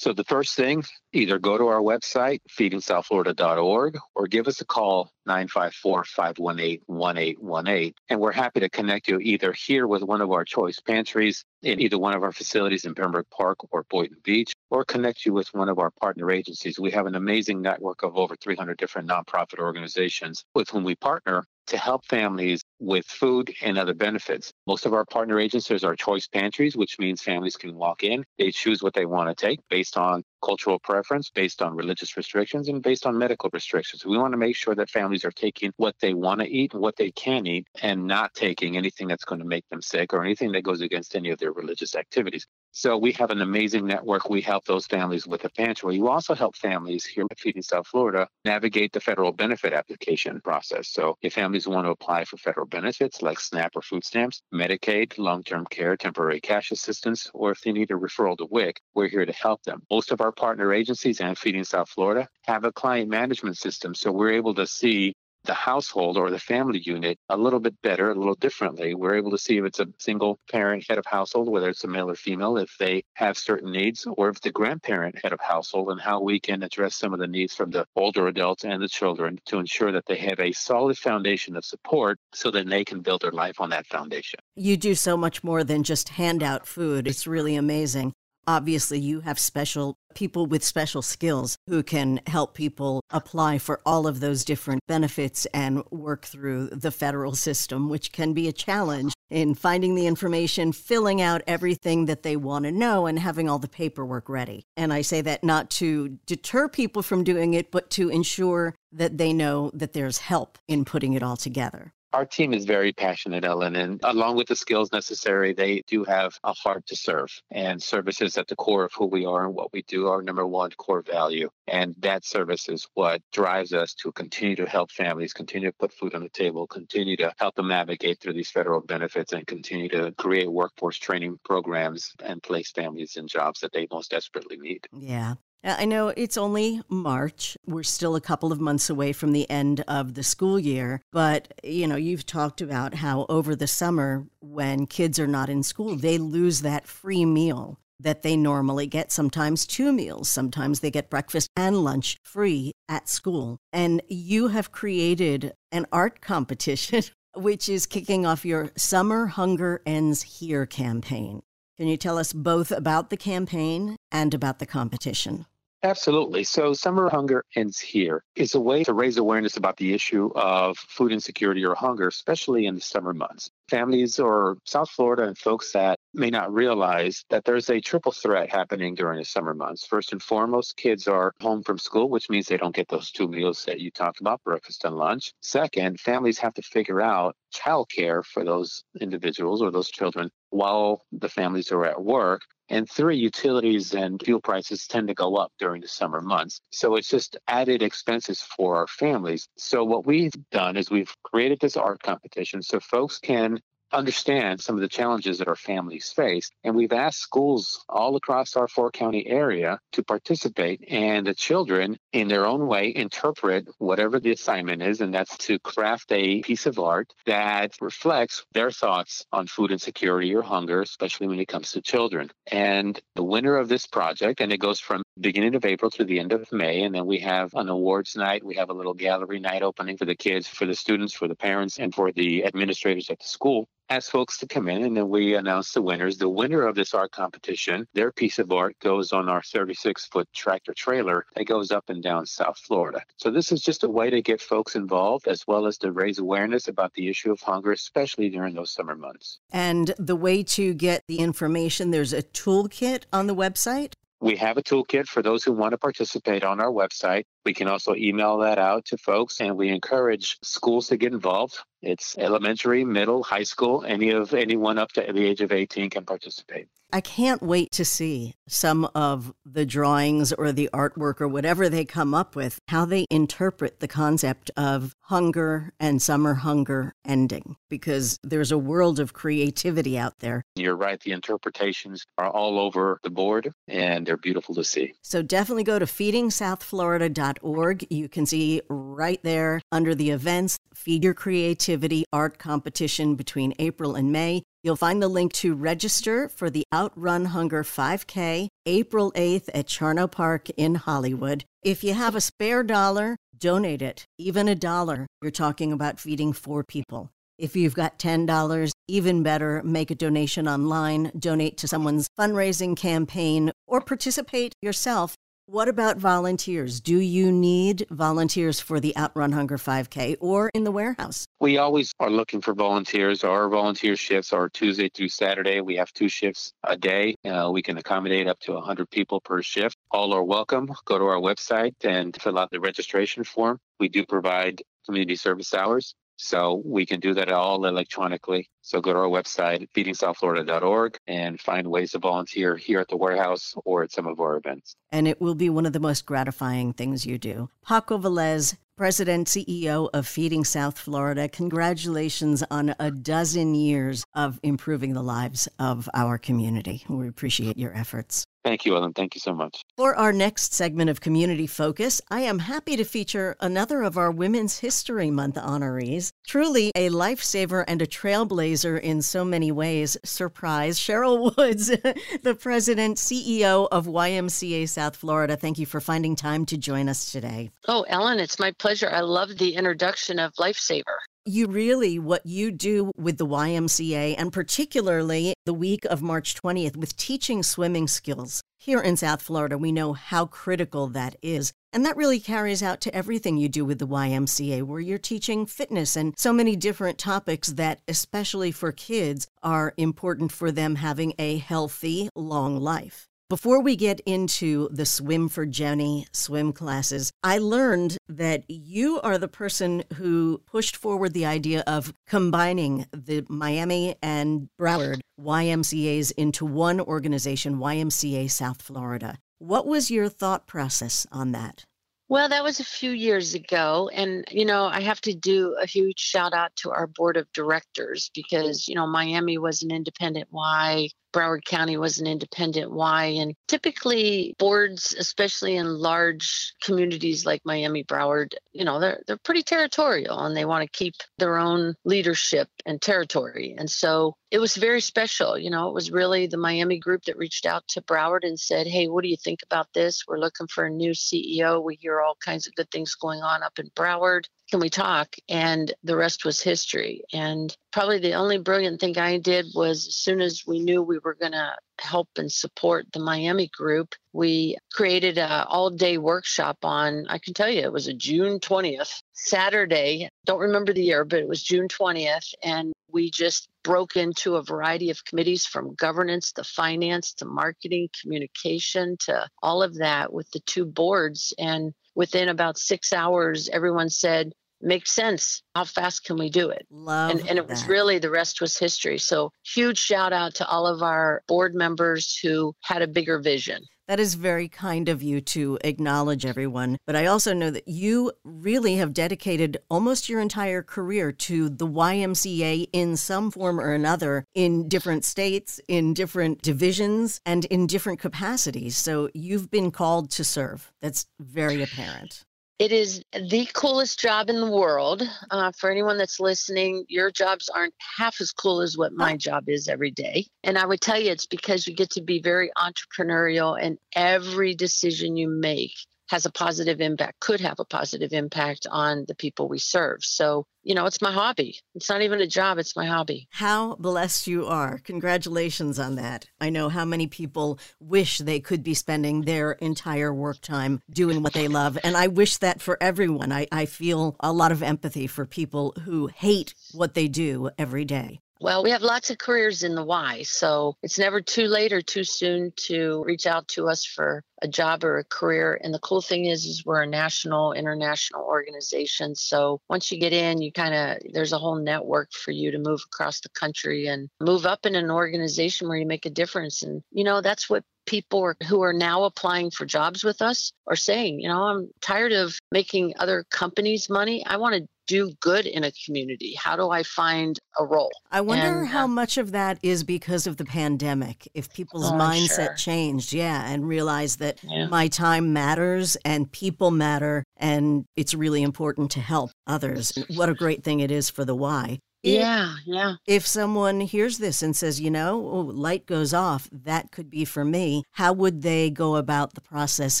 So 0.00 0.12
the 0.14 0.24
first 0.24 0.56
thing, 0.56 0.82
either 1.12 1.38
go 1.38 1.58
to 1.58 1.66
our 1.66 1.82
website, 1.82 2.40
feedingsouthflorida.org, 2.58 3.98
or 4.14 4.26
give 4.28 4.48
us 4.48 4.62
a 4.62 4.64
call, 4.64 5.12
954-518-1818. 5.28 7.92
And 8.08 8.18
we're 8.18 8.32
happy 8.32 8.60
to 8.60 8.70
connect 8.70 9.08
you 9.08 9.18
either 9.18 9.52
here 9.52 9.86
with 9.86 10.02
one 10.02 10.22
of 10.22 10.30
our 10.30 10.46
choice 10.46 10.80
pantries 10.80 11.44
in 11.60 11.80
either 11.80 11.98
one 11.98 12.14
of 12.14 12.22
our 12.22 12.32
facilities 12.32 12.86
in 12.86 12.94
Pembroke 12.94 13.28
Park 13.28 13.58
or 13.72 13.84
Boynton 13.90 14.16
Beach, 14.24 14.54
or 14.70 14.86
connect 14.86 15.26
you 15.26 15.34
with 15.34 15.52
one 15.52 15.68
of 15.68 15.78
our 15.78 15.90
partner 15.90 16.30
agencies. 16.30 16.80
We 16.80 16.92
have 16.92 17.04
an 17.04 17.14
amazing 17.14 17.60
network 17.60 18.02
of 18.02 18.16
over 18.16 18.36
300 18.36 18.78
different 18.78 19.06
nonprofit 19.06 19.58
organizations 19.58 20.46
with 20.54 20.70
whom 20.70 20.82
we 20.82 20.94
partner 20.94 21.44
to 21.66 21.76
help 21.76 22.06
families 22.06 22.62
with 22.80 23.06
food 23.06 23.52
and 23.62 23.78
other 23.78 23.94
benefits. 23.94 24.52
Most 24.66 24.86
of 24.86 24.94
our 24.94 25.04
partner 25.04 25.38
agencies 25.38 25.84
are 25.84 25.94
choice 25.94 26.26
pantries, 26.26 26.76
which 26.76 26.98
means 26.98 27.22
families 27.22 27.56
can 27.56 27.74
walk 27.74 28.02
in, 28.02 28.24
they 28.38 28.50
choose 28.50 28.82
what 28.82 28.94
they 28.94 29.06
want 29.06 29.28
to 29.28 29.46
take 29.46 29.60
based 29.68 29.96
on 29.96 30.24
cultural 30.42 30.78
preference, 30.78 31.30
based 31.30 31.62
on 31.62 31.76
religious 31.76 32.16
restrictions, 32.16 32.68
and 32.68 32.82
based 32.82 33.06
on 33.06 33.16
medical 33.16 33.50
restrictions. 33.52 34.04
We 34.04 34.18
want 34.18 34.32
to 34.32 34.38
make 34.38 34.56
sure 34.56 34.74
that 34.74 34.90
families 34.90 35.24
are 35.24 35.30
taking 35.30 35.72
what 35.76 35.94
they 36.00 36.14
want 36.14 36.40
to 36.40 36.48
eat 36.48 36.72
and 36.72 36.82
what 36.82 36.96
they 36.96 37.10
can 37.10 37.46
eat 37.46 37.66
and 37.82 38.06
not 38.06 38.34
taking 38.34 38.76
anything 38.76 39.08
that's 39.08 39.24
going 39.24 39.40
to 39.40 39.46
make 39.46 39.68
them 39.68 39.82
sick 39.82 40.12
or 40.12 40.24
anything 40.24 40.52
that 40.52 40.64
goes 40.64 40.80
against 40.80 41.14
any 41.14 41.30
of 41.30 41.38
their 41.38 41.52
religious 41.52 41.94
activities. 41.94 42.46
So 42.72 42.96
we 42.96 43.12
have 43.12 43.30
an 43.30 43.42
amazing 43.42 43.86
network. 43.86 44.30
We 44.30 44.40
help 44.40 44.64
those 44.64 44.86
families 44.86 45.26
with 45.26 45.44
a 45.44 45.50
pantry. 45.50 45.98
We 45.98 46.08
also 46.08 46.34
help 46.34 46.56
families 46.56 47.04
here 47.04 47.26
at 47.28 47.38
Feeding 47.38 47.62
South 47.62 47.88
Florida 47.88 48.28
navigate 48.44 48.92
the 48.92 49.00
federal 49.00 49.32
benefit 49.32 49.72
application 49.72 50.40
process. 50.40 50.88
So 50.88 51.16
if 51.20 51.34
families 51.34 51.66
want 51.66 51.86
to 51.86 51.90
apply 51.90 52.24
for 52.24 52.36
federal 52.36 52.66
benefits 52.70 53.22
like 53.22 53.38
SNAP 53.40 53.72
or 53.76 53.82
food 53.82 54.04
stamps, 54.04 54.42
Medicaid, 54.54 55.18
long 55.18 55.42
term 55.42 55.66
care, 55.66 55.96
temporary 55.96 56.40
cash 56.40 56.70
assistance, 56.70 57.30
or 57.34 57.50
if 57.50 57.60
they 57.60 57.72
need 57.72 57.90
a 57.90 57.94
referral 57.94 58.36
to 58.38 58.46
WIC, 58.50 58.80
we're 58.94 59.08
here 59.08 59.26
to 59.26 59.32
help 59.32 59.62
them. 59.64 59.82
Most 59.90 60.12
of 60.12 60.20
our 60.20 60.32
partner 60.32 60.72
agencies 60.72 61.20
and 61.20 61.36
Feeding 61.36 61.64
South 61.64 61.88
Florida 61.88 62.28
have 62.46 62.64
a 62.64 62.72
client 62.72 63.10
management 63.10 63.56
system, 63.56 63.94
so 63.94 64.12
we're 64.12 64.32
able 64.32 64.54
to 64.54 64.66
see 64.66 65.14
the 65.44 65.54
household 65.54 66.16
or 66.16 66.30
the 66.30 66.38
family 66.38 66.80
unit 66.80 67.18
a 67.28 67.36
little 67.36 67.60
bit 67.60 67.74
better, 67.82 68.10
a 68.10 68.14
little 68.14 68.34
differently. 68.34 68.94
We're 68.94 69.16
able 69.16 69.30
to 69.30 69.38
see 69.38 69.58
if 69.58 69.64
it's 69.64 69.80
a 69.80 69.86
single 69.98 70.38
parent 70.50 70.84
head 70.88 70.98
of 70.98 71.06
household, 71.06 71.48
whether 71.48 71.68
it's 71.68 71.84
a 71.84 71.88
male 71.88 72.10
or 72.10 72.14
female, 72.14 72.56
if 72.58 72.76
they 72.78 73.02
have 73.14 73.38
certain 73.38 73.72
needs, 73.72 74.06
or 74.16 74.28
if 74.28 74.40
the 74.40 74.50
grandparent 74.50 75.18
head 75.22 75.32
of 75.32 75.40
household, 75.40 75.90
and 75.90 76.00
how 76.00 76.20
we 76.20 76.38
can 76.40 76.62
address 76.62 76.94
some 76.94 77.12
of 77.12 77.20
the 77.20 77.26
needs 77.26 77.54
from 77.54 77.70
the 77.70 77.86
older 77.96 78.26
adults 78.28 78.64
and 78.64 78.82
the 78.82 78.88
children 78.88 79.38
to 79.46 79.58
ensure 79.58 79.92
that 79.92 80.06
they 80.06 80.16
have 80.16 80.40
a 80.40 80.52
solid 80.52 80.98
foundation 80.98 81.56
of 81.56 81.64
support 81.64 82.18
so 82.32 82.50
that 82.50 82.68
they 82.68 82.84
can 82.84 83.00
build 83.00 83.22
their 83.22 83.32
life 83.32 83.60
on 83.60 83.70
that 83.70 83.86
foundation. 83.86 84.40
You 84.56 84.76
do 84.76 84.94
so 84.94 85.16
much 85.16 85.42
more 85.42 85.64
than 85.64 85.82
just 85.82 86.10
hand 86.10 86.42
out 86.42 86.66
food. 86.66 87.06
It's 87.06 87.26
really 87.26 87.56
amazing. 87.56 88.12
Obviously, 88.46 88.98
you 88.98 89.20
have 89.20 89.38
special 89.38 89.96
people 90.14 90.46
with 90.46 90.64
special 90.64 91.02
skills 91.02 91.56
who 91.68 91.82
can 91.82 92.20
help 92.26 92.54
people 92.54 93.00
apply 93.10 93.58
for 93.58 93.80
all 93.86 94.06
of 94.06 94.20
those 94.20 94.44
different 94.44 94.80
benefits 94.88 95.46
and 95.46 95.84
work 95.90 96.24
through 96.24 96.68
the 96.68 96.90
federal 96.90 97.34
system, 97.34 97.88
which 97.88 98.12
can 98.12 98.32
be 98.32 98.48
a 98.48 98.52
challenge 98.52 99.12
in 99.28 99.54
finding 99.54 99.94
the 99.94 100.06
information, 100.06 100.72
filling 100.72 101.20
out 101.20 101.42
everything 101.46 102.06
that 102.06 102.22
they 102.24 102.36
want 102.36 102.64
to 102.64 102.72
know, 102.72 103.06
and 103.06 103.18
having 103.18 103.48
all 103.48 103.60
the 103.60 103.68
paperwork 103.68 104.28
ready. 104.28 104.64
And 104.76 104.92
I 104.92 105.02
say 105.02 105.20
that 105.20 105.44
not 105.44 105.70
to 105.72 106.18
deter 106.26 106.68
people 106.68 107.02
from 107.02 107.22
doing 107.22 107.54
it, 107.54 107.70
but 107.70 107.90
to 107.90 108.08
ensure 108.08 108.74
that 108.90 109.18
they 109.18 109.32
know 109.32 109.70
that 109.74 109.92
there's 109.92 110.18
help 110.18 110.58
in 110.66 110.84
putting 110.84 111.12
it 111.12 111.22
all 111.22 111.36
together. 111.36 111.92
Our 112.12 112.26
team 112.26 112.52
is 112.52 112.64
very 112.64 112.92
passionate, 112.92 113.44
Ellen, 113.44 113.76
and 113.76 114.00
along 114.02 114.36
with 114.36 114.48
the 114.48 114.56
skills 114.56 114.90
necessary, 114.90 115.52
they 115.52 115.82
do 115.86 116.02
have 116.04 116.36
a 116.42 116.52
heart 116.52 116.84
to 116.86 116.96
serve. 116.96 117.30
And 117.52 117.80
service 117.80 118.20
is 118.20 118.36
at 118.36 118.48
the 118.48 118.56
core 118.56 118.84
of 118.84 118.92
who 118.92 119.06
we 119.06 119.24
are 119.26 119.46
and 119.46 119.54
what 119.54 119.72
we 119.72 119.82
do, 119.82 120.08
our 120.08 120.20
number 120.20 120.44
one 120.44 120.72
core 120.72 121.02
value. 121.02 121.50
And 121.68 121.94
that 122.00 122.24
service 122.24 122.68
is 122.68 122.88
what 122.94 123.22
drives 123.32 123.72
us 123.72 123.94
to 123.94 124.10
continue 124.10 124.56
to 124.56 124.66
help 124.66 124.90
families, 124.90 125.32
continue 125.32 125.70
to 125.70 125.76
put 125.78 125.92
food 125.92 126.14
on 126.14 126.24
the 126.24 126.28
table, 126.30 126.66
continue 126.66 127.16
to 127.18 127.32
help 127.38 127.54
them 127.54 127.68
navigate 127.68 128.20
through 128.20 128.34
these 128.34 128.50
federal 128.50 128.80
benefits, 128.80 129.32
and 129.32 129.46
continue 129.46 129.88
to 129.90 130.12
create 130.18 130.50
workforce 130.50 130.98
training 130.98 131.38
programs 131.44 132.12
and 132.24 132.42
place 132.42 132.72
families 132.72 133.16
in 133.16 133.28
jobs 133.28 133.60
that 133.60 133.72
they 133.72 133.86
most 133.92 134.10
desperately 134.10 134.56
need. 134.56 134.88
Yeah. 134.92 135.34
Uh, 135.62 135.76
I 135.78 135.84
know 135.84 136.08
it's 136.08 136.36
only 136.36 136.80
March. 136.88 137.56
We're 137.66 137.82
still 137.82 138.16
a 138.16 138.20
couple 138.20 138.52
of 138.52 138.60
months 138.60 138.88
away 138.88 139.12
from 139.12 139.32
the 139.32 139.48
end 139.50 139.84
of 139.86 140.14
the 140.14 140.22
school 140.22 140.58
year, 140.58 141.02
but 141.12 141.52
you 141.62 141.86
know, 141.86 141.96
you've 141.96 142.26
talked 142.26 142.60
about 142.60 142.94
how 142.94 143.26
over 143.28 143.54
the 143.54 143.66
summer 143.66 144.26
when 144.40 144.86
kids 144.86 145.18
are 145.18 145.26
not 145.26 145.50
in 145.50 145.62
school, 145.62 145.96
they 145.96 146.18
lose 146.18 146.62
that 146.62 146.86
free 146.86 147.24
meal 147.24 147.78
that 148.02 148.22
they 148.22 148.34
normally 148.34 148.86
get, 148.86 149.12
sometimes 149.12 149.66
two 149.66 149.92
meals, 149.92 150.28
sometimes 150.30 150.80
they 150.80 150.90
get 150.90 151.10
breakfast 151.10 151.50
and 151.54 151.84
lunch 151.84 152.16
free 152.22 152.72
at 152.88 153.10
school. 153.10 153.58
And 153.74 154.00
you 154.08 154.48
have 154.48 154.72
created 154.72 155.52
an 155.70 155.86
art 155.92 156.22
competition 156.22 157.02
which 157.34 157.68
is 157.68 157.86
kicking 157.86 158.26
off 158.26 158.44
your 158.44 158.72
Summer 158.76 159.26
Hunger 159.26 159.82
Ends 159.86 160.22
Here 160.22 160.66
campaign. 160.66 161.42
Can 161.80 161.88
you 161.88 161.96
tell 161.96 162.18
us 162.18 162.34
both 162.34 162.70
about 162.70 163.08
the 163.08 163.16
campaign 163.16 163.96
and 164.12 164.34
about 164.34 164.58
the 164.58 164.66
competition? 164.66 165.46
Absolutely. 165.82 166.44
So, 166.44 166.74
Summer 166.74 167.08
Hunger 167.08 167.42
Ends 167.56 167.80
Here 167.80 168.22
is 168.36 168.54
a 168.54 168.60
way 168.60 168.84
to 168.84 168.92
raise 168.92 169.16
awareness 169.16 169.56
about 169.56 169.78
the 169.78 169.94
issue 169.94 170.30
of 170.34 170.76
food 170.76 171.10
insecurity 171.10 171.64
or 171.64 171.74
hunger, 171.74 172.08
especially 172.08 172.66
in 172.66 172.74
the 172.74 172.82
summer 172.82 173.14
months. 173.14 173.50
Families 173.70 174.18
or 174.18 174.58
South 174.66 174.90
Florida 174.90 175.22
and 175.22 175.38
folks 175.38 175.72
that 175.72 175.98
may 176.12 176.28
not 176.28 176.52
realize 176.52 177.24
that 177.30 177.44
there's 177.46 177.70
a 177.70 177.80
triple 177.80 178.12
threat 178.12 178.50
happening 178.50 178.94
during 178.94 179.18
the 179.18 179.24
summer 179.24 179.54
months. 179.54 179.86
First 179.86 180.12
and 180.12 180.22
foremost, 180.22 180.76
kids 180.76 181.08
are 181.08 181.32
home 181.40 181.62
from 181.62 181.78
school, 181.78 182.10
which 182.10 182.28
means 182.28 182.46
they 182.46 182.58
don't 182.58 182.74
get 182.74 182.88
those 182.88 183.10
two 183.10 183.28
meals 183.28 183.64
that 183.64 183.80
you 183.80 183.90
talked 183.90 184.20
about, 184.20 184.44
breakfast 184.44 184.84
and 184.84 184.96
lunch. 184.96 185.32
Second, 185.40 185.98
families 185.98 186.38
have 186.40 186.52
to 186.54 186.62
figure 186.62 187.00
out 187.00 187.36
childcare 187.54 188.22
for 188.22 188.44
those 188.44 188.84
individuals 189.00 189.62
or 189.62 189.70
those 189.70 189.90
children 189.90 190.30
while 190.50 191.06
the 191.10 191.28
families 191.28 191.72
are 191.72 191.86
at 191.86 192.02
work. 192.02 192.42
And 192.70 192.88
three, 192.88 193.16
utilities 193.16 193.94
and 193.94 194.22
fuel 194.22 194.40
prices 194.40 194.86
tend 194.86 195.08
to 195.08 195.14
go 195.14 195.34
up 195.34 195.52
during 195.58 195.82
the 195.82 195.88
summer 195.88 196.20
months. 196.20 196.60
So 196.70 196.94
it's 196.94 197.08
just 197.08 197.36
added 197.48 197.82
expenses 197.82 198.42
for 198.42 198.76
our 198.76 198.86
families. 198.86 199.48
So 199.56 199.82
what 199.82 200.06
we've 200.06 200.32
done 200.52 200.76
is 200.76 200.88
we've 200.88 201.12
created 201.24 201.58
this 201.60 201.76
art 201.76 202.00
competition 202.02 202.62
so 202.62 202.78
folks 202.78 203.18
can 203.18 203.60
understand 203.92 204.60
some 204.60 204.76
of 204.76 204.80
the 204.80 204.88
challenges 204.88 205.38
that 205.38 205.48
our 205.48 205.56
families 205.56 206.12
face. 206.12 206.50
And 206.64 206.74
we've 206.74 206.92
asked 206.92 207.20
schools 207.20 207.84
all 207.88 208.16
across 208.16 208.56
our 208.56 208.68
four 208.68 208.90
county 208.90 209.26
area 209.26 209.78
to 209.92 210.02
participate, 210.02 210.84
and 210.88 211.26
the 211.26 211.34
children, 211.34 211.98
in 212.12 212.28
their 212.28 212.46
own 212.46 212.66
way, 212.66 212.92
interpret 212.94 213.68
whatever 213.78 214.20
the 214.20 214.32
assignment 214.32 214.82
is, 214.82 215.00
and 215.00 215.12
that's 215.12 215.36
to 215.38 215.58
craft 215.58 216.12
a 216.12 216.42
piece 216.42 216.66
of 216.66 216.78
art 216.78 217.12
that 217.26 217.74
reflects 217.80 218.44
their 218.52 218.70
thoughts 218.70 219.24
on 219.32 219.46
food 219.46 219.70
insecurity 219.70 220.34
or 220.34 220.42
hunger, 220.42 220.82
especially 220.82 221.28
when 221.28 221.40
it 221.40 221.48
comes 221.48 221.72
to 221.72 221.80
children. 221.80 222.30
And 222.50 223.00
the 223.14 223.24
winner 223.24 223.56
of 223.56 223.68
this 223.68 223.86
project, 223.86 224.40
and 224.40 224.52
it 224.52 224.58
goes 224.58 224.80
from 224.80 225.02
beginning 225.20 225.54
of 225.54 225.64
April 225.64 225.90
to 225.92 226.04
the 226.04 226.18
end 226.18 226.32
of 226.32 226.50
May, 226.52 226.82
and 226.82 226.94
then 226.94 227.06
we 227.06 227.18
have 227.20 227.52
an 227.54 227.68
awards 227.68 228.16
night. 228.16 228.44
We 228.44 228.56
have 228.56 228.70
a 228.70 228.74
little 228.74 228.94
gallery 228.94 229.40
night 229.40 229.62
opening 229.62 229.96
for 229.96 230.04
the 230.04 230.14
kids, 230.14 230.48
for 230.48 230.66
the 230.66 230.74
students, 230.74 231.14
for 231.14 231.28
the 231.28 231.34
parents, 231.34 231.78
and 231.78 231.94
for 231.94 232.12
the 232.12 232.44
administrators 232.44 233.10
at 233.10 233.18
the 233.18 233.28
school 233.28 233.68
ask 233.90 234.12
folks 234.12 234.38
to 234.38 234.46
come 234.46 234.68
in 234.68 234.84
and 234.84 234.96
then 234.96 235.08
we 235.08 235.34
announce 235.34 235.72
the 235.72 235.82
winners. 235.82 236.16
The 236.16 236.28
winner 236.28 236.62
of 236.62 236.76
this 236.76 236.94
art 236.94 237.10
competition, 237.10 237.88
their 237.92 238.12
piece 238.12 238.38
of 238.38 238.52
art 238.52 238.78
goes 238.78 239.12
on 239.12 239.28
our 239.28 239.42
36 239.42 240.06
foot 240.06 240.28
tractor 240.32 240.72
trailer 240.72 241.26
that 241.34 241.44
goes 241.44 241.72
up 241.72 241.90
and 241.90 242.00
down 242.00 242.24
South 242.24 242.56
Florida. 242.58 243.02
So 243.16 243.30
this 243.30 243.50
is 243.50 243.60
just 243.60 243.82
a 243.82 243.88
way 243.88 244.08
to 244.08 244.22
get 244.22 244.40
folks 244.40 244.76
involved 244.76 245.26
as 245.26 245.44
well 245.46 245.66
as 245.66 245.76
to 245.78 245.90
raise 245.90 246.18
awareness 246.18 246.68
about 246.68 246.94
the 246.94 247.08
issue 247.08 247.32
of 247.32 247.40
hunger, 247.40 247.72
especially 247.72 248.30
during 248.30 248.54
those 248.54 248.70
summer 248.70 248.94
months. 248.94 249.40
And 249.52 249.92
the 249.98 250.16
way 250.16 250.44
to 250.44 250.72
get 250.72 251.04
the 251.08 251.18
information, 251.18 251.90
there's 251.90 252.12
a 252.12 252.22
toolkit 252.22 253.04
on 253.12 253.26
the 253.26 253.34
website. 253.34 253.94
We 254.20 254.36
have 254.36 254.58
a 254.58 254.62
toolkit 254.62 255.06
for 255.06 255.22
those 255.22 255.44
who 255.44 255.52
want 255.52 255.72
to 255.72 255.78
participate 255.78 256.44
on 256.44 256.60
our 256.60 256.70
website. 256.70 257.24
We 257.46 257.54
can 257.54 257.68
also 257.68 257.94
email 257.94 258.36
that 258.38 258.58
out 258.58 258.84
to 258.86 258.98
folks 258.98 259.40
and 259.40 259.56
we 259.56 259.70
encourage 259.70 260.36
schools 260.42 260.88
to 260.88 260.98
get 260.98 261.12
involved. 261.12 261.58
It's 261.80 262.18
elementary, 262.18 262.84
middle, 262.84 263.22
high 263.22 263.44
school, 263.44 263.82
any 263.86 264.10
of 264.10 264.34
anyone 264.34 264.76
up 264.76 264.92
to 264.92 265.00
the 265.00 265.24
age 265.24 265.40
of 265.40 265.52
18 265.52 265.88
can 265.88 266.04
participate. 266.04 266.68
I 266.92 267.00
can't 267.00 267.42
wait 267.42 267.72
to 267.72 267.84
see 267.84 268.34
some 268.48 268.88
of 268.94 269.32
the 269.44 269.64
drawings 269.64 270.32
or 270.32 270.52
the 270.52 270.68
artwork 270.72 271.20
or 271.20 271.28
whatever 271.28 271.68
they 271.68 271.84
come 271.84 272.14
up 272.14 272.34
with, 272.34 272.58
how 272.68 272.84
they 272.84 273.06
interpret 273.10 273.80
the 273.80 273.88
concept 273.88 274.50
of 274.56 274.94
hunger 275.02 275.72
and 275.78 276.02
summer 276.02 276.34
hunger 276.34 276.94
ending, 277.04 277.56
because 277.68 278.18
there's 278.22 278.52
a 278.52 278.58
world 278.58 278.98
of 278.98 279.12
creativity 279.12 279.98
out 279.98 280.18
there. 280.18 280.42
You're 280.56 280.76
right. 280.76 281.00
The 281.00 281.12
interpretations 281.12 282.04
are 282.18 282.28
all 282.28 282.58
over 282.58 282.98
the 283.02 283.10
board 283.10 283.52
and 283.68 284.06
they're 284.06 284.16
beautiful 284.16 284.54
to 284.56 284.64
see. 284.64 284.94
So 285.02 285.22
definitely 285.22 285.64
go 285.64 285.78
to 285.78 285.86
feedingsouthflorida.org. 285.86 287.86
You 287.90 288.08
can 288.08 288.26
see 288.26 288.62
right 288.68 289.22
there 289.22 289.60
under 289.70 289.94
the 289.94 290.10
events, 290.10 290.58
Feed 290.74 291.04
Your 291.04 291.14
Creativity 291.14 292.04
Art 292.12 292.38
Competition 292.38 293.14
between 293.14 293.54
April 293.58 293.94
and 293.94 294.12
May. 294.12 294.42
You'll 294.62 294.76
find 294.76 295.02
the 295.02 295.08
link 295.08 295.32
to 295.34 295.54
register 295.54 296.28
for 296.28 296.50
the 296.50 296.64
Outrun 296.70 297.26
Hunger 297.26 297.62
5K 297.62 298.48
April 298.66 299.10
8th 299.12 299.48
at 299.54 299.66
Charnow 299.66 300.10
Park 300.10 300.50
in 300.50 300.74
Hollywood. 300.74 301.44
If 301.62 301.82
you 301.82 301.94
have 301.94 302.14
a 302.14 302.20
spare 302.20 302.62
dollar, 302.62 303.16
donate 303.38 303.80
it. 303.80 304.04
Even 304.18 304.48
a 304.48 304.54
dollar, 304.54 305.06
you're 305.22 305.30
talking 305.30 305.72
about 305.72 305.98
feeding 305.98 306.34
four 306.34 306.62
people. 306.62 307.10
If 307.38 307.56
you've 307.56 307.74
got 307.74 307.98
$10, 307.98 308.70
even 308.86 309.22
better, 309.22 309.62
make 309.64 309.90
a 309.90 309.94
donation 309.94 310.46
online, 310.46 311.10
donate 311.18 311.56
to 311.58 311.68
someone's 311.68 312.08
fundraising 312.18 312.76
campaign, 312.76 313.52
or 313.66 313.80
participate 313.80 314.52
yourself 314.60 315.14
what 315.50 315.66
about 315.66 315.96
volunteers? 315.96 316.80
Do 316.80 316.98
you 316.98 317.32
need 317.32 317.84
volunteers 317.90 318.60
for 318.60 318.78
the 318.78 318.96
Outrun 318.96 319.32
Hunger 319.32 319.58
5K 319.58 320.16
or 320.20 320.48
in 320.54 320.62
the 320.62 320.70
warehouse? 320.70 321.26
We 321.40 321.58
always 321.58 321.92
are 321.98 322.08
looking 322.08 322.40
for 322.40 322.54
volunteers. 322.54 323.24
Our 323.24 323.48
volunteer 323.48 323.96
shifts 323.96 324.32
are 324.32 324.48
Tuesday 324.48 324.88
through 324.88 325.08
Saturday. 325.08 325.60
We 325.60 325.74
have 325.74 325.92
two 325.92 326.08
shifts 326.08 326.52
a 326.64 326.76
day. 326.76 327.16
Uh, 327.24 327.50
we 327.52 327.62
can 327.62 327.78
accommodate 327.78 328.28
up 328.28 328.38
to 328.40 328.52
100 328.52 328.90
people 328.90 329.20
per 329.20 329.42
shift. 329.42 329.76
All 329.90 330.12
are 330.12 330.22
welcome. 330.22 330.70
Go 330.84 330.98
to 330.98 331.04
our 331.06 331.20
website 331.20 331.74
and 331.82 332.16
fill 332.22 332.38
out 332.38 332.52
the 332.52 332.60
registration 332.60 333.24
form. 333.24 333.58
We 333.80 333.88
do 333.88 334.06
provide 334.06 334.62
community 334.86 335.16
service 335.16 335.52
hours. 335.52 335.96
So 336.16 336.62
we 336.64 336.84
can 336.84 337.00
do 337.00 337.14
that 337.14 337.32
all 337.32 337.64
electronically. 337.64 338.50
So 338.62 338.80
go 338.80 338.92
to 338.92 338.98
our 338.98 339.08
website, 339.08 339.68
feedingsouthflorida.org, 339.74 340.98
and 341.06 341.40
find 341.40 341.66
ways 341.66 341.92
to 341.92 341.98
volunteer 341.98 342.56
here 342.56 342.80
at 342.80 342.88
the 342.88 342.96
warehouse 342.96 343.54
or 343.64 343.82
at 343.82 343.92
some 343.92 344.06
of 344.06 344.20
our 344.20 344.36
events. 344.36 344.76
And 344.92 345.08
it 345.08 345.20
will 345.20 345.34
be 345.34 345.50
one 345.50 345.66
of 345.66 345.72
the 345.72 345.80
most 345.80 346.06
gratifying 346.06 346.72
things 346.72 347.06
you 347.06 347.18
do. 347.18 347.48
Paco 347.66 347.98
Velez, 347.98 348.56
President, 348.76 349.28
CEO 349.28 349.90
of 349.92 350.06
Feeding 350.06 350.44
South 350.44 350.78
Florida, 350.78 351.28
congratulations 351.28 352.42
on 352.50 352.74
a 352.78 352.90
dozen 352.90 353.54
years 353.54 354.04
of 354.14 354.40
improving 354.42 354.94
the 354.94 355.02
lives 355.02 355.48
of 355.58 355.88
our 355.92 356.16
community. 356.16 356.84
We 356.88 357.06
appreciate 357.06 357.58
your 357.58 357.76
efforts. 357.76 358.24
Thank 358.42 358.64
you, 358.64 358.74
Ellen. 358.74 358.94
Thank 358.94 359.14
you 359.14 359.20
so 359.20 359.34
much. 359.34 359.62
For 359.76 359.94
our 359.94 360.14
next 360.14 360.54
segment 360.54 360.88
of 360.88 361.02
Community 361.02 361.46
Focus, 361.46 362.00
I 362.10 362.22
am 362.22 362.38
happy 362.38 362.74
to 362.76 362.84
feature 362.84 363.36
another 363.40 363.82
of 363.82 363.98
our 363.98 364.10
Women's 364.10 364.60
History 364.60 365.10
Month 365.10 365.34
honorees. 365.34 366.12
Truly 366.26 366.72
a 366.74 366.88
lifesaver 366.88 367.64
and 367.68 367.82
a 367.82 367.86
trailblazer 367.86 368.59
in 368.64 369.02
so 369.02 369.24
many 369.24 369.52
ways. 369.52 369.96
Surprise. 370.04 370.78
Sheryl 370.78 371.36
Woods, 371.36 371.66
the 372.22 372.34
president, 372.34 372.96
CEO 372.98 373.68
of 373.70 373.86
YMCA 373.86 374.68
South 374.68 374.96
Florida. 374.96 375.36
Thank 375.36 375.58
you 375.58 375.66
for 375.66 375.80
finding 375.80 376.16
time 376.16 376.46
to 376.46 376.56
join 376.56 376.88
us 376.88 377.12
today. 377.12 377.50
Oh, 377.68 377.82
Ellen, 377.88 378.18
it's 378.18 378.38
my 378.38 378.52
pleasure. 378.52 378.90
I 378.90 379.00
love 379.00 379.36
the 379.36 379.54
introduction 379.54 380.18
of 380.18 380.32
Lifesaver 380.34 380.98
you 381.26 381.46
really 381.46 381.98
what 381.98 382.24
you 382.24 382.50
do 382.50 382.90
with 382.96 383.18
the 383.18 383.26
YMCA 383.26 384.14
and 384.16 384.32
particularly 384.32 385.34
the 385.44 385.54
week 385.54 385.84
of 385.84 386.02
March 386.02 386.34
20th 386.34 386.76
with 386.76 386.96
teaching 386.96 387.42
swimming 387.42 387.86
skills. 387.86 388.42
Here 388.58 388.80
in 388.80 388.96
South 388.96 389.22
Florida, 389.22 389.56
we 389.56 389.72
know 389.72 389.92
how 389.92 390.26
critical 390.26 390.86
that 390.88 391.16
is. 391.22 391.52
And 391.72 391.84
that 391.86 391.96
really 391.96 392.20
carries 392.20 392.62
out 392.62 392.80
to 392.82 392.94
everything 392.94 393.36
you 393.36 393.48
do 393.48 393.64
with 393.64 393.78
the 393.78 393.86
YMCA, 393.86 394.62
where 394.64 394.80
you're 394.80 394.98
teaching 394.98 395.46
fitness 395.46 395.96
and 395.96 396.14
so 396.18 396.32
many 396.32 396.56
different 396.56 396.98
topics 396.98 397.48
that, 397.48 397.80
especially 397.86 398.50
for 398.50 398.72
kids, 398.72 399.28
are 399.42 399.72
important 399.76 400.32
for 400.32 400.50
them 400.50 400.76
having 400.76 401.14
a 401.18 401.38
healthy, 401.38 402.08
long 402.14 402.58
life. 402.58 403.09
Before 403.30 403.62
we 403.62 403.76
get 403.76 404.00
into 404.06 404.68
the 404.72 404.84
Swim 404.84 405.28
for 405.28 405.46
Jenny 405.46 406.04
swim 406.10 406.52
classes, 406.52 407.12
I 407.22 407.38
learned 407.38 407.96
that 408.08 408.42
you 408.48 409.00
are 409.02 409.18
the 409.18 409.28
person 409.28 409.84
who 409.94 410.42
pushed 410.46 410.76
forward 410.76 411.12
the 411.14 411.26
idea 411.26 411.62
of 411.64 411.94
combining 412.08 412.86
the 412.92 413.24
Miami 413.28 413.94
and 414.02 414.48
Broward 414.60 414.98
YMCAs 415.20 416.10
into 416.16 416.44
one 416.44 416.80
organization, 416.80 417.58
YMCA 417.58 418.28
South 418.32 418.60
Florida. 418.60 419.16
What 419.38 419.64
was 419.64 419.92
your 419.92 420.08
thought 420.08 420.48
process 420.48 421.06
on 421.12 421.30
that? 421.30 421.64
Well, 422.08 422.28
that 422.30 422.42
was 422.42 422.58
a 422.58 422.64
few 422.64 422.90
years 422.90 423.34
ago. 423.34 423.88
And, 423.94 424.24
you 424.32 424.44
know, 424.44 424.64
I 424.64 424.80
have 424.80 425.00
to 425.02 425.14
do 425.14 425.56
a 425.62 425.66
huge 425.66 426.00
shout 426.00 426.34
out 426.34 426.50
to 426.56 426.72
our 426.72 426.88
board 426.88 427.16
of 427.16 427.32
directors 427.32 428.10
because, 428.12 428.66
you 428.66 428.74
know, 428.74 428.88
Miami 428.88 429.38
was 429.38 429.62
an 429.62 429.70
independent 429.70 430.26
Y, 430.32 430.88
Broward 431.12 431.44
County 431.44 431.76
was 431.76 431.98
an 431.98 432.06
independent 432.06 432.70
Y. 432.70 433.04
And 433.06 433.34
typically 433.48 434.34
boards, 434.38 434.94
especially 434.98 435.56
in 435.56 435.78
large 435.78 436.54
communities 436.62 437.26
like 437.26 437.42
Miami 437.44 437.84
Broward, 437.84 438.34
you 438.52 438.64
know, 438.64 438.80
they're 438.80 439.02
they're 439.06 439.16
pretty 439.18 439.42
territorial 439.42 440.18
and 440.20 440.36
they 440.36 440.44
want 440.44 440.62
to 440.62 440.78
keep 440.78 440.94
their 441.18 441.38
own 441.38 441.74
leadership 441.84 442.48
and 442.66 442.80
territory. 442.80 443.54
And 443.58 443.70
so 443.70 444.14
it 444.30 444.38
was 444.38 444.56
very 444.56 444.80
special. 444.80 445.38
You 445.38 445.50
know, 445.50 445.68
it 445.68 445.74
was 445.74 445.90
really 445.90 446.26
the 446.26 446.36
Miami 446.36 446.78
group 446.78 447.02
that 447.04 447.16
reached 447.16 447.46
out 447.46 447.66
to 447.68 447.82
Broward 447.82 448.20
and 448.22 448.38
said, 448.38 448.66
Hey, 448.66 448.88
what 448.88 449.02
do 449.02 449.08
you 449.08 449.16
think 449.16 449.40
about 449.42 449.68
this? 449.74 450.04
We're 450.06 450.18
looking 450.18 450.46
for 450.46 450.66
a 450.66 450.70
new 450.70 450.92
CEO. 450.92 451.62
We 451.62 451.76
hear 451.80 452.00
all 452.00 452.16
kinds 452.24 452.46
of 452.46 452.54
good 452.54 452.70
things 452.70 452.94
going 452.94 453.22
on 453.22 453.42
up 453.42 453.58
in 453.58 453.70
Broward 453.76 454.24
can 454.50 454.60
we 454.60 454.68
talk? 454.70 455.14
And 455.28 455.72
the 455.84 455.96
rest 455.96 456.24
was 456.24 456.40
history. 456.40 457.04
And 457.12 457.54
probably 457.72 457.98
the 457.98 458.14
only 458.14 458.38
brilliant 458.38 458.80
thing 458.80 458.98
I 458.98 459.18
did 459.18 459.46
was 459.54 459.86
as 459.86 459.96
soon 459.96 460.20
as 460.20 460.44
we 460.46 460.58
knew 460.58 460.82
we 460.82 460.98
were 460.98 461.14
going 461.14 461.32
to 461.32 461.56
help 461.78 462.08
and 462.16 462.30
support 462.30 462.86
the 462.92 463.00
Miami 463.00 463.48
group, 463.48 463.94
we 464.12 464.56
created 464.72 465.18
an 465.18 465.46
all 465.48 465.70
day 465.70 465.98
workshop 465.98 466.58
on, 466.62 467.06
I 467.08 467.18
can 467.18 467.32
tell 467.32 467.48
you, 467.48 467.62
it 467.62 467.72
was 467.72 467.86
a 467.86 467.94
June 467.94 468.38
20th, 468.40 469.02
Saturday. 469.12 470.08
Don't 470.26 470.40
remember 470.40 470.72
the 470.72 470.82
year, 470.82 471.04
but 471.04 471.20
it 471.20 471.28
was 471.28 471.42
June 471.42 471.68
20th. 471.68 472.34
And 472.42 472.72
we 472.92 473.10
just 473.10 473.48
broke 473.62 473.96
into 473.96 474.36
a 474.36 474.42
variety 474.42 474.90
of 474.90 475.04
committees 475.04 475.46
from 475.46 475.74
governance 475.74 476.32
to 476.32 476.44
finance 476.44 477.14
to 477.14 477.24
marketing, 477.24 477.88
communication 478.00 478.96
to 479.00 479.28
all 479.42 479.62
of 479.62 479.76
that 479.76 480.12
with 480.12 480.30
the 480.32 480.40
two 480.40 480.64
boards. 480.64 481.32
And 481.38 481.72
within 481.94 482.28
about 482.28 482.58
six 482.58 482.92
hours, 482.92 483.48
everyone 483.48 483.90
said, 483.90 484.32
makes 484.60 484.92
sense. 484.92 485.42
How 485.54 485.64
fast 485.64 486.04
can 486.04 486.16
we 486.16 486.30
do 486.30 486.50
it? 486.50 486.66
Love 486.70 487.12
and, 487.12 487.28
and 487.28 487.38
it 487.38 487.48
was 487.48 487.66
really 487.66 487.98
the 487.98 488.10
rest 488.10 488.40
was 488.40 488.58
history. 488.58 488.98
So 488.98 489.32
huge 489.44 489.78
shout 489.78 490.12
out 490.12 490.34
to 490.36 490.46
all 490.46 490.66
of 490.66 490.82
our 490.82 491.22
board 491.26 491.54
members 491.54 492.16
who 492.18 492.54
had 492.62 492.82
a 492.82 492.88
bigger 492.88 493.18
vision. 493.18 493.64
That 493.90 493.98
is 493.98 494.14
very 494.14 494.48
kind 494.48 494.88
of 494.88 495.02
you 495.02 495.20
to 495.20 495.58
acknowledge 495.64 496.24
everyone. 496.24 496.78
But 496.86 496.94
I 496.94 497.06
also 497.06 497.34
know 497.34 497.50
that 497.50 497.66
you 497.66 498.12
really 498.22 498.76
have 498.76 498.94
dedicated 498.94 499.58
almost 499.68 500.08
your 500.08 500.20
entire 500.20 500.62
career 500.62 501.10
to 501.10 501.48
the 501.48 501.66
YMCA 501.66 502.68
in 502.72 502.96
some 502.96 503.32
form 503.32 503.58
or 503.58 503.72
another 503.72 504.24
in 504.32 504.68
different 504.68 505.04
states, 505.04 505.60
in 505.66 505.92
different 505.92 506.40
divisions, 506.40 507.20
and 507.26 507.46
in 507.46 507.66
different 507.66 507.98
capacities. 507.98 508.76
So 508.76 509.10
you've 509.12 509.50
been 509.50 509.72
called 509.72 510.12
to 510.12 510.22
serve. 510.22 510.70
That's 510.80 511.06
very 511.18 511.60
apparent. 511.60 512.24
It 512.60 512.72
is 512.72 513.02
the 513.14 513.48
coolest 513.54 513.98
job 513.98 514.28
in 514.28 514.38
the 514.38 514.50
world. 514.50 515.02
Uh, 515.30 515.50
for 515.56 515.70
anyone 515.70 515.96
that's 515.96 516.20
listening, 516.20 516.84
your 516.88 517.10
jobs 517.10 517.48
aren't 517.48 517.72
half 517.96 518.20
as 518.20 518.32
cool 518.32 518.60
as 518.60 518.76
what 518.76 518.92
my 518.92 519.16
job 519.16 519.48
is 519.48 519.66
every 519.66 519.90
day. 519.90 520.26
And 520.44 520.58
I 520.58 520.66
would 520.66 520.82
tell 520.82 521.00
you 521.00 521.10
it's 521.10 521.24
because 521.24 521.66
you 521.66 521.74
get 521.74 521.88
to 521.92 522.02
be 522.02 522.20
very 522.20 522.50
entrepreneurial, 522.58 523.56
and 523.58 523.78
every 523.96 524.54
decision 524.54 525.16
you 525.16 525.26
make 525.26 525.72
has 526.10 526.26
a 526.26 526.30
positive 526.32 526.80
impact, 526.80 527.20
could 527.20 527.40
have 527.40 527.60
a 527.60 527.64
positive 527.64 528.12
impact 528.12 528.66
on 528.68 529.04
the 529.06 529.14
people 529.14 529.48
we 529.48 529.60
serve. 529.60 529.98
So, 530.02 530.44
you 530.64 530.74
know, 530.74 530.86
it's 530.86 531.00
my 531.00 531.12
hobby. 531.12 531.60
It's 531.76 531.88
not 531.88 532.02
even 532.02 532.20
a 532.20 532.26
job, 532.26 532.58
it's 532.58 532.74
my 532.74 532.84
hobby. 532.84 533.28
How 533.30 533.76
blessed 533.76 534.26
you 534.26 534.44
are. 534.44 534.80
Congratulations 534.82 535.78
on 535.78 535.94
that. 535.94 536.26
I 536.40 536.50
know 536.50 536.68
how 536.68 536.84
many 536.84 537.06
people 537.06 537.60
wish 537.78 538.18
they 538.18 538.40
could 538.40 538.64
be 538.64 538.74
spending 538.74 539.22
their 539.22 539.52
entire 539.52 540.12
work 540.12 540.40
time 540.40 540.82
doing 540.90 541.22
what 541.22 541.32
they 541.32 541.46
love. 541.46 541.78
And 541.84 541.96
I 541.96 542.08
wish 542.08 542.38
that 542.38 542.60
for 542.60 542.76
everyone. 542.80 543.30
I, 543.30 543.46
I 543.52 543.66
feel 543.66 544.16
a 544.18 544.32
lot 544.32 544.50
of 544.50 544.64
empathy 544.64 545.06
for 545.06 545.24
people 545.24 545.74
who 545.84 546.08
hate 546.08 546.54
what 546.72 546.94
they 546.94 547.06
do 547.06 547.50
every 547.56 547.84
day. 547.84 548.20
Well, 548.40 548.62
we 548.62 548.70
have 548.70 548.80
lots 548.80 549.10
of 549.10 549.18
careers 549.18 549.62
in 549.62 549.74
the 549.74 549.84
Y, 549.84 550.22
so 550.22 550.74
it's 550.82 550.98
never 550.98 551.20
too 551.20 551.44
late 551.44 551.74
or 551.74 551.82
too 551.82 552.04
soon 552.04 552.52
to 552.68 553.04
reach 553.04 553.26
out 553.26 553.46
to 553.48 553.68
us 553.68 553.84
for 553.84 554.24
a 554.40 554.48
job 554.48 554.82
or 554.82 554.96
a 554.96 555.04
career. 555.04 555.60
And 555.62 555.74
the 555.74 555.78
cool 555.78 556.00
thing 556.00 556.24
is, 556.24 556.46
is 556.46 556.64
we're 556.64 556.82
a 556.82 556.86
national, 556.86 557.52
international 557.52 558.22
organization. 558.22 559.14
So 559.14 559.60
once 559.68 559.92
you 559.92 560.00
get 560.00 560.14
in, 560.14 560.40
you 560.40 560.52
kind 560.52 560.74
of 560.74 561.12
there's 561.12 561.34
a 561.34 561.38
whole 561.38 561.56
network 561.56 562.12
for 562.12 562.30
you 562.30 562.50
to 562.52 562.58
move 562.58 562.80
across 562.86 563.20
the 563.20 563.28
country 563.28 563.88
and 563.88 564.08
move 564.20 564.46
up 564.46 564.64
in 564.64 564.74
an 564.74 564.90
organization 564.90 565.68
where 565.68 565.76
you 565.76 565.86
make 565.86 566.06
a 566.06 566.10
difference. 566.10 566.62
And 566.62 566.82
you 566.90 567.04
know 567.04 567.20
that's 567.20 567.50
what 567.50 567.62
people 567.86 568.32
who 568.48 568.62
are 568.62 568.72
now 568.72 569.04
applying 569.04 569.50
for 569.50 569.66
jobs 569.66 570.04
with 570.04 570.22
us 570.22 570.52
are 570.66 570.76
saying. 570.76 571.20
You 571.20 571.28
know, 571.28 571.42
I'm 571.42 571.70
tired 571.80 572.12
of 572.12 572.38
making 572.52 572.94
other 572.98 573.24
companies 573.30 573.90
money. 573.90 574.24
I 574.24 574.36
want 574.36 574.54
to 574.54 574.68
do 574.90 575.12
good 575.20 575.46
in 575.46 575.62
a 575.62 575.70
community? 575.84 576.34
How 576.34 576.56
do 576.56 576.70
I 576.70 576.82
find 576.82 577.38
a 577.58 577.64
role? 577.64 577.92
I 578.10 578.20
wonder 578.20 578.60
and, 578.60 578.68
how 578.68 578.84
uh, 578.84 578.88
much 578.88 579.18
of 579.18 579.30
that 579.30 579.58
is 579.62 579.84
because 579.84 580.26
of 580.26 580.36
the 580.36 580.44
pandemic. 580.44 581.28
If 581.32 581.52
people's 581.54 581.90
oh, 581.90 581.94
mindset 581.94 582.34
sure. 582.34 582.54
changed, 582.56 583.12
yeah, 583.12 583.48
and 583.48 583.68
realized 583.68 584.18
that 584.18 584.40
yeah. 584.42 584.66
my 584.66 584.88
time 584.88 585.32
matters 585.32 585.96
and 586.04 586.30
people 586.30 586.72
matter 586.72 587.22
and 587.36 587.84
it's 587.96 588.14
really 588.14 588.42
important 588.42 588.90
to 588.92 589.00
help 589.00 589.30
others. 589.46 589.92
What 590.16 590.28
a 590.28 590.34
great 590.34 590.64
thing 590.64 590.80
it 590.80 590.90
is 590.90 591.08
for 591.08 591.24
the 591.24 591.36
Y. 591.36 591.78
Yeah, 592.02 592.54
yeah. 592.64 592.94
If 593.06 593.26
someone 593.26 593.80
hears 593.80 594.18
this 594.18 594.42
and 594.42 594.56
says, 594.56 594.80
you 594.80 594.90
know, 594.90 595.20
oh, 595.30 595.40
light 595.40 595.86
goes 595.86 596.14
off, 596.14 596.48
that 596.50 596.90
could 596.90 597.10
be 597.10 597.24
for 597.24 597.44
me, 597.44 597.84
how 597.92 598.12
would 598.14 598.42
they 598.42 598.70
go 598.70 598.96
about 598.96 599.34
the 599.34 599.42
process 599.42 600.00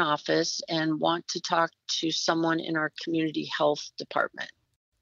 office, 0.00 0.60
and 0.68 0.98
want 0.98 1.26
to 1.28 1.40
talk 1.40 1.70
to 2.00 2.10
someone 2.10 2.58
in 2.58 2.76
our 2.76 2.90
community 3.04 3.48
health 3.56 3.90
department. 3.96 4.50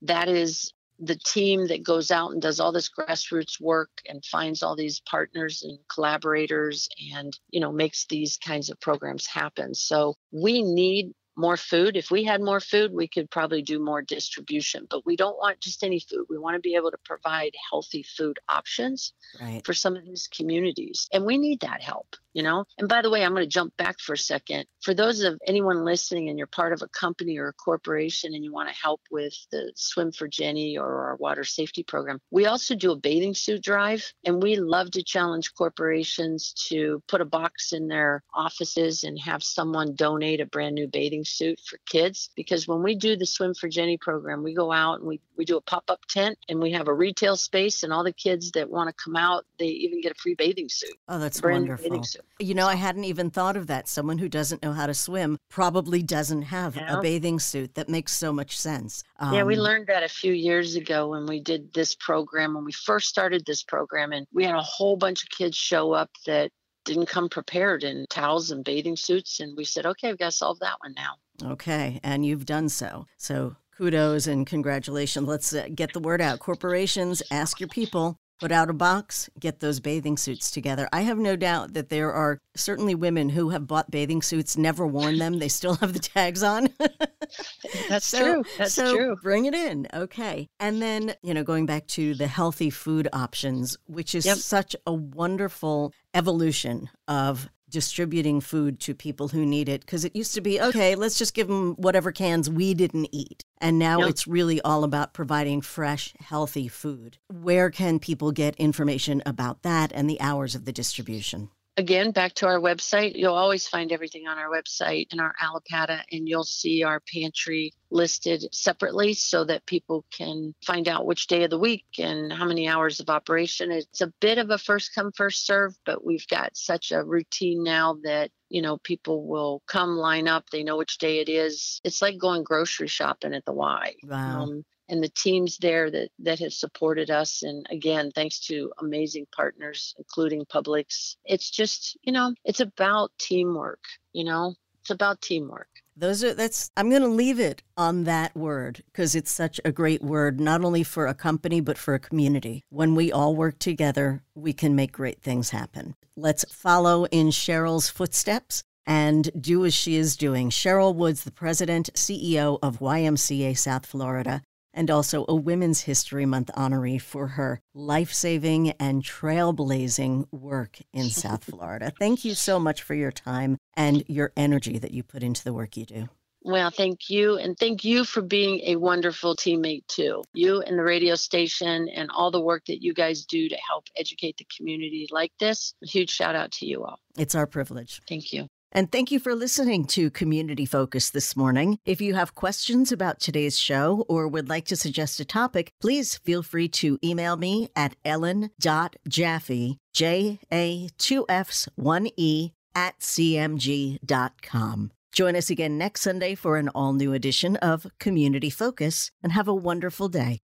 That 0.02 0.28
is 0.28 0.72
the 0.98 1.16
team 1.16 1.68
that 1.68 1.84
goes 1.84 2.10
out 2.10 2.32
and 2.32 2.42
does 2.42 2.58
all 2.58 2.72
this 2.72 2.90
grassroots 2.90 3.60
work 3.60 3.90
and 4.08 4.24
finds 4.24 4.62
all 4.62 4.74
these 4.74 5.00
partners 5.00 5.62
and 5.62 5.78
collaborators 5.92 6.88
and 7.14 7.38
you 7.50 7.60
know 7.60 7.72
makes 7.72 8.06
these 8.06 8.36
kinds 8.36 8.70
of 8.70 8.80
programs 8.80 9.26
happen. 9.26 9.74
So 9.74 10.14
we 10.32 10.62
need 10.62 11.12
more 11.38 11.56
food. 11.56 11.96
If 11.96 12.10
we 12.10 12.24
had 12.24 12.42
more 12.42 12.60
food, 12.60 12.92
we 12.92 13.08
could 13.08 13.30
probably 13.30 13.62
do 13.62 13.78
more 13.78 14.02
distribution, 14.02 14.86
but 14.90 15.06
we 15.06 15.16
don't 15.16 15.38
want 15.38 15.60
just 15.60 15.84
any 15.84 16.00
food. 16.00 16.26
We 16.28 16.38
want 16.38 16.56
to 16.56 16.60
be 16.60 16.74
able 16.74 16.90
to 16.90 16.98
provide 17.04 17.54
healthy 17.70 18.02
food 18.02 18.38
options 18.48 19.12
right. 19.40 19.64
for 19.64 19.72
some 19.72 19.96
of 19.96 20.04
these 20.04 20.28
communities. 20.28 21.08
And 21.12 21.24
we 21.24 21.38
need 21.38 21.60
that 21.60 21.80
help 21.80 22.16
you 22.38 22.44
know 22.44 22.64
and 22.78 22.88
by 22.88 23.02
the 23.02 23.10
way 23.10 23.24
i'm 23.24 23.32
going 23.32 23.44
to 23.44 23.50
jump 23.50 23.76
back 23.76 23.98
for 23.98 24.12
a 24.12 24.18
second 24.18 24.64
for 24.80 24.94
those 24.94 25.22
of 25.22 25.40
anyone 25.46 25.84
listening 25.84 26.28
and 26.28 26.38
you're 26.38 26.46
part 26.46 26.72
of 26.72 26.82
a 26.82 26.88
company 26.88 27.36
or 27.36 27.48
a 27.48 27.52
corporation 27.54 28.32
and 28.32 28.44
you 28.44 28.52
want 28.52 28.68
to 28.68 28.74
help 28.74 29.00
with 29.10 29.34
the 29.50 29.72
swim 29.74 30.12
for 30.12 30.28
jenny 30.28 30.78
or 30.78 31.06
our 31.08 31.16
water 31.16 31.42
safety 31.42 31.82
program 31.82 32.20
we 32.30 32.46
also 32.46 32.76
do 32.76 32.92
a 32.92 32.96
bathing 32.96 33.34
suit 33.34 33.62
drive 33.62 34.12
and 34.24 34.40
we 34.40 34.54
love 34.54 34.90
to 34.90 35.02
challenge 35.02 35.52
corporations 35.54 36.52
to 36.68 37.02
put 37.08 37.20
a 37.20 37.24
box 37.24 37.72
in 37.72 37.88
their 37.88 38.22
offices 38.32 39.02
and 39.02 39.18
have 39.18 39.42
someone 39.42 39.94
donate 39.94 40.40
a 40.40 40.46
brand 40.46 40.76
new 40.76 40.86
bathing 40.86 41.24
suit 41.28 41.60
for 41.60 41.78
kids 41.86 42.30
because 42.36 42.66
when 42.66 42.82
we 42.82 42.94
do 42.94 43.16
the 43.16 43.26
swim 43.26 43.54
for 43.54 43.68
jenny 43.68 43.96
program 43.96 44.42
we 44.42 44.54
go 44.54 44.72
out 44.72 44.98
and 44.98 45.08
we, 45.08 45.20
we 45.36 45.44
do 45.44 45.56
a 45.56 45.60
pop-up 45.60 46.00
tent 46.08 46.38
and 46.48 46.60
we 46.60 46.72
have 46.72 46.88
a 46.88 46.94
retail 46.94 47.36
space 47.36 47.82
and 47.82 47.92
all 47.92 48.04
the 48.04 48.12
kids 48.12 48.50
that 48.52 48.68
want 48.68 48.88
to 48.88 49.02
come 49.02 49.16
out 49.16 49.44
they 49.58 49.66
even 49.66 50.00
get 50.00 50.12
a 50.12 50.14
free 50.16 50.34
bathing 50.34 50.68
suit 50.68 50.94
oh 51.08 51.18
that's 51.18 51.42
wonderful 51.42 52.02
you 52.38 52.54
know, 52.54 52.66
I 52.66 52.76
hadn't 52.76 53.04
even 53.04 53.30
thought 53.30 53.56
of 53.56 53.66
that. 53.66 53.88
Someone 53.88 54.18
who 54.18 54.28
doesn't 54.28 54.62
know 54.62 54.72
how 54.72 54.86
to 54.86 54.94
swim 54.94 55.38
probably 55.48 56.02
doesn't 56.02 56.42
have 56.42 56.76
yeah. 56.76 56.98
a 56.98 57.00
bathing 57.00 57.38
suit. 57.40 57.74
That 57.74 57.88
makes 57.88 58.16
so 58.16 58.32
much 58.32 58.58
sense. 58.58 59.02
Um, 59.18 59.34
yeah, 59.34 59.42
we 59.42 59.56
um, 59.56 59.62
learned 59.62 59.86
that 59.88 60.02
a 60.02 60.08
few 60.08 60.32
years 60.32 60.76
ago 60.76 61.08
when 61.08 61.26
we 61.26 61.40
did 61.40 61.72
this 61.74 61.94
program, 61.94 62.54
when 62.54 62.64
we 62.64 62.72
first 62.72 63.08
started 63.08 63.44
this 63.44 63.62
program, 63.62 64.12
and 64.12 64.26
we 64.32 64.44
had 64.44 64.54
a 64.54 64.62
whole 64.62 64.96
bunch 64.96 65.22
of 65.24 65.30
kids 65.30 65.56
show 65.56 65.92
up 65.92 66.10
that 66.26 66.50
didn't 66.88 67.06
come 67.06 67.28
prepared 67.28 67.84
in 67.84 68.06
towels 68.08 68.50
and 68.50 68.64
bathing 68.64 68.96
suits. 68.96 69.40
And 69.40 69.56
we 69.56 69.64
said, 69.64 69.86
okay, 69.86 70.08
we've 70.08 70.18
got 70.18 70.26
to 70.26 70.36
solve 70.36 70.58
that 70.60 70.76
one 70.80 70.94
now. 70.94 71.52
Okay. 71.52 72.00
And 72.02 72.24
you've 72.24 72.46
done 72.46 72.68
so. 72.68 73.06
So 73.18 73.56
kudos 73.76 74.26
and 74.26 74.46
congratulations. 74.46 75.28
Let's 75.28 75.52
uh, 75.52 75.68
get 75.74 75.92
the 75.92 76.00
word 76.00 76.20
out. 76.20 76.38
Corporations, 76.40 77.22
ask 77.30 77.60
your 77.60 77.68
people 77.68 78.18
put 78.40 78.52
out 78.52 78.70
a 78.70 78.72
box, 78.72 79.28
get 79.38 79.60
those 79.60 79.80
bathing 79.80 80.16
suits 80.16 80.50
together. 80.50 80.88
I 80.92 81.02
have 81.02 81.18
no 81.18 81.36
doubt 81.36 81.74
that 81.74 81.88
there 81.88 82.12
are 82.12 82.40
certainly 82.56 82.94
women 82.94 83.30
who 83.30 83.50
have 83.50 83.66
bought 83.66 83.90
bathing 83.90 84.22
suits, 84.22 84.56
never 84.56 84.86
worn 84.86 85.18
them, 85.18 85.38
they 85.38 85.48
still 85.48 85.74
have 85.76 85.92
the 85.92 85.98
tags 85.98 86.42
on. 86.42 86.68
That's 87.88 88.06
so, 88.06 88.18
true. 88.18 88.44
That's 88.56 88.74
so 88.74 88.94
true. 88.94 89.16
Bring 89.22 89.46
it 89.46 89.54
in. 89.54 89.86
Okay. 89.92 90.48
And 90.60 90.80
then, 90.80 91.14
you 91.22 91.34
know, 91.34 91.42
going 91.42 91.66
back 91.66 91.86
to 91.88 92.14
the 92.14 92.26
healthy 92.26 92.70
food 92.70 93.08
options, 93.12 93.76
which 93.86 94.14
is 94.14 94.26
yep. 94.26 94.38
such 94.38 94.74
a 94.86 94.92
wonderful 94.92 95.92
evolution 96.14 96.88
of 97.06 97.48
distributing 97.70 98.40
food 98.40 98.80
to 98.80 98.94
people 98.94 99.28
who 99.28 99.44
need 99.44 99.68
it 99.68 99.82
because 99.82 100.04
it 100.04 100.16
used 100.16 100.34
to 100.34 100.40
be 100.40 100.60
okay 100.60 100.94
let's 100.94 101.18
just 101.18 101.34
give 101.34 101.48
them 101.48 101.74
whatever 101.74 102.12
cans 102.12 102.48
we 102.48 102.74
didn't 102.74 103.08
eat. 103.12 103.44
And 103.60 103.78
now 103.78 104.00
yep. 104.00 104.10
it's 104.10 104.26
really 104.26 104.60
all 104.60 104.84
about 104.84 105.12
providing 105.12 105.60
fresh 105.60 106.14
healthy 106.20 106.68
food. 106.68 107.18
Where 107.28 107.70
can 107.70 107.98
people 107.98 108.32
get 108.32 108.56
information 108.56 109.22
about 109.26 109.62
that 109.62 109.92
and 109.92 110.08
the 110.08 110.20
hours 110.20 110.54
of 110.54 110.64
the 110.64 110.72
distribution 110.72 111.50
again, 111.78 112.10
back 112.10 112.34
to 112.34 112.46
our 112.46 112.58
website. 112.58 113.12
You'll 113.14 113.34
always 113.34 113.66
find 113.66 113.92
everything 113.92 114.26
on 114.26 114.36
our 114.36 114.50
website 114.50 115.12
in 115.12 115.20
our 115.20 115.32
Allapattah, 115.40 116.02
and 116.12 116.28
you'll 116.28 116.44
see 116.44 116.82
our 116.82 117.00
pantry 117.00 117.72
listed 117.90 118.44
separately 118.52 119.14
so 119.14 119.44
that 119.44 119.64
people 119.64 120.04
can 120.14 120.54
find 120.66 120.88
out 120.88 121.06
which 121.06 121.28
day 121.28 121.44
of 121.44 121.50
the 121.50 121.58
week 121.58 121.86
and 121.98 122.30
how 122.32 122.44
many 122.44 122.68
hours 122.68 123.00
of 123.00 123.08
operation. 123.08 123.70
It's 123.70 124.02
a 124.02 124.12
bit 124.20 124.38
of 124.38 124.50
a 124.50 124.58
first 124.58 124.94
come, 124.94 125.12
first 125.12 125.46
serve, 125.46 125.74
but 125.86 126.04
we've 126.04 126.26
got 126.26 126.56
such 126.56 126.90
a 126.90 127.02
routine 127.02 127.62
now 127.62 127.96
that 128.02 128.30
you 128.50 128.60
know 128.60 128.78
people 128.78 129.26
will 129.26 129.62
come 129.66 129.90
line 129.90 130.26
up 130.26 130.48
they 130.48 130.62
know 130.62 130.78
which 130.78 130.96
day 130.96 131.18
it 131.18 131.28
is 131.28 131.82
it's 131.84 132.00
like 132.00 132.16
going 132.16 132.42
grocery 132.42 132.88
shopping 132.88 133.34
at 133.34 133.44
the 133.44 133.52
y 133.52 133.94
wow. 134.04 134.44
Um, 134.44 134.64
and 134.88 135.02
the 135.02 135.08
teams 135.10 135.58
there 135.58 135.90
that 135.90 136.10
that 136.18 136.38
have 136.38 136.52
supported 136.52 137.10
us. 137.10 137.42
And 137.42 137.66
again 137.70 138.10
thanks 138.14 138.40
to 138.46 138.72
amazing 138.78 139.26
partners 139.34 139.94
including 139.98 140.44
Publix. 140.46 141.16
It's 141.24 141.50
just 141.50 141.96
you 142.02 142.12
know 142.12 142.34
it's 142.44 142.60
about 142.60 143.10
teamwork 143.18 143.84
you 144.18 144.24
know? 144.24 144.54
It's 144.80 144.90
about 144.90 145.20
teamwork. 145.20 145.68
Those 145.96 146.22
are 146.22 146.32
that's 146.32 146.70
i'm 146.76 146.90
going 146.90 147.02
to 147.02 147.08
leave 147.08 147.40
it 147.40 147.62
on 147.76 148.04
that 148.04 148.36
word 148.36 148.82
because 148.86 149.16
it's 149.16 149.32
such 149.32 149.60
a 149.64 149.72
great 149.72 150.00
word 150.00 150.38
not 150.38 150.64
only 150.64 150.84
for 150.84 151.06
a 151.06 151.14
company 151.14 151.60
but 151.60 151.76
for 151.76 151.94
a 151.94 151.98
community. 151.98 152.64
When 152.70 152.94
we 152.94 153.10
all 153.12 153.34
work 153.34 153.58
together 153.58 154.22
we 154.34 154.52
can 154.52 154.76
make 154.76 154.92
great 154.92 155.20
things 155.20 155.50
happen. 155.50 155.94
Let's 156.16 156.44
follow 156.50 157.04
in 157.06 157.28
Sheryl's 157.28 157.88
footsteps 157.88 158.62
and 158.86 159.30
do 159.38 159.64
as 159.64 159.74
she 159.74 159.96
is 159.96 160.16
doing. 160.16 160.48
Sheryl 160.50 160.94
Woods, 160.94 161.24
the 161.24 161.32
president, 161.32 161.90
CEO 161.94 162.58
of 162.62 162.78
YMCA 162.78 163.58
South 163.58 163.84
Florida, 163.84 164.40
and 164.72 164.90
also 164.90 165.24
a 165.28 165.34
Women's 165.34 165.82
History 165.82 166.26
Month 166.26 166.50
honoree 166.56 167.00
for 167.00 167.28
her 167.28 167.60
life 167.74 168.12
saving 168.12 168.70
and 168.72 169.02
trailblazing 169.02 170.26
work 170.32 170.78
in 170.92 171.04
South 171.10 171.44
Florida. 171.44 171.92
Thank 171.98 172.24
you 172.24 172.34
so 172.34 172.58
much 172.58 172.82
for 172.82 172.94
your 172.94 173.12
time 173.12 173.58
and 173.74 174.04
your 174.08 174.32
energy 174.36 174.78
that 174.78 174.92
you 174.92 175.02
put 175.02 175.22
into 175.22 175.44
the 175.44 175.52
work 175.52 175.76
you 175.76 175.86
do. 175.86 176.08
Well, 176.42 176.70
thank 176.70 177.10
you. 177.10 177.36
And 177.36 177.58
thank 177.58 177.84
you 177.84 178.04
for 178.04 178.22
being 178.22 178.60
a 178.64 178.76
wonderful 178.76 179.36
teammate, 179.36 179.86
too. 179.88 180.22
You 180.32 180.60
and 180.62 180.78
the 180.78 180.82
radio 180.82 181.14
station 181.14 181.88
and 181.88 182.10
all 182.10 182.30
the 182.30 182.40
work 182.40 182.64
that 182.68 182.82
you 182.82 182.94
guys 182.94 183.24
do 183.24 183.48
to 183.48 183.56
help 183.56 183.84
educate 183.96 184.36
the 184.36 184.46
community 184.56 185.08
like 185.10 185.32
this. 185.40 185.74
A 185.82 185.86
huge 185.86 186.10
shout 186.10 186.36
out 186.36 186.52
to 186.52 186.66
you 186.66 186.84
all. 186.84 187.00
It's 187.18 187.34
our 187.34 187.46
privilege. 187.46 188.00
Thank 188.08 188.32
you. 188.32 188.48
And 188.72 188.92
thank 188.92 189.10
you 189.10 189.18
for 189.18 189.34
listening 189.34 189.86
to 189.86 190.10
Community 190.10 190.66
Focus 190.66 191.10
this 191.10 191.36
morning. 191.36 191.78
If 191.84 192.00
you 192.00 192.14
have 192.14 192.34
questions 192.34 192.92
about 192.92 193.18
today's 193.20 193.58
show 193.58 194.04
or 194.08 194.28
would 194.28 194.48
like 194.48 194.66
to 194.66 194.76
suggest 194.76 195.20
a 195.20 195.24
topic, 195.24 195.72
please 195.80 196.16
feel 196.18 196.42
free 196.42 196.68
to 196.68 196.98
email 197.02 197.36
me 197.36 197.68
at 197.74 197.96
ellen.jaffe, 198.04 199.78
J 199.92 200.40
A 200.52 200.88
2 200.98 201.26
F's 201.28 201.68
1 201.76 202.08
E, 202.16 202.50
at 202.74 202.98
cmg.com. 203.00 204.90
Join 205.12 205.34
us 205.34 205.50
again 205.50 205.78
next 205.78 206.02
Sunday 206.02 206.34
for 206.34 206.58
an 206.58 206.68
all 206.68 206.92
new 206.92 207.12
edition 207.12 207.56
of 207.56 207.86
Community 207.98 208.50
Focus 208.50 209.10
and 209.22 209.32
have 209.32 209.48
a 209.48 209.54
wonderful 209.54 210.08
day. 210.08 210.40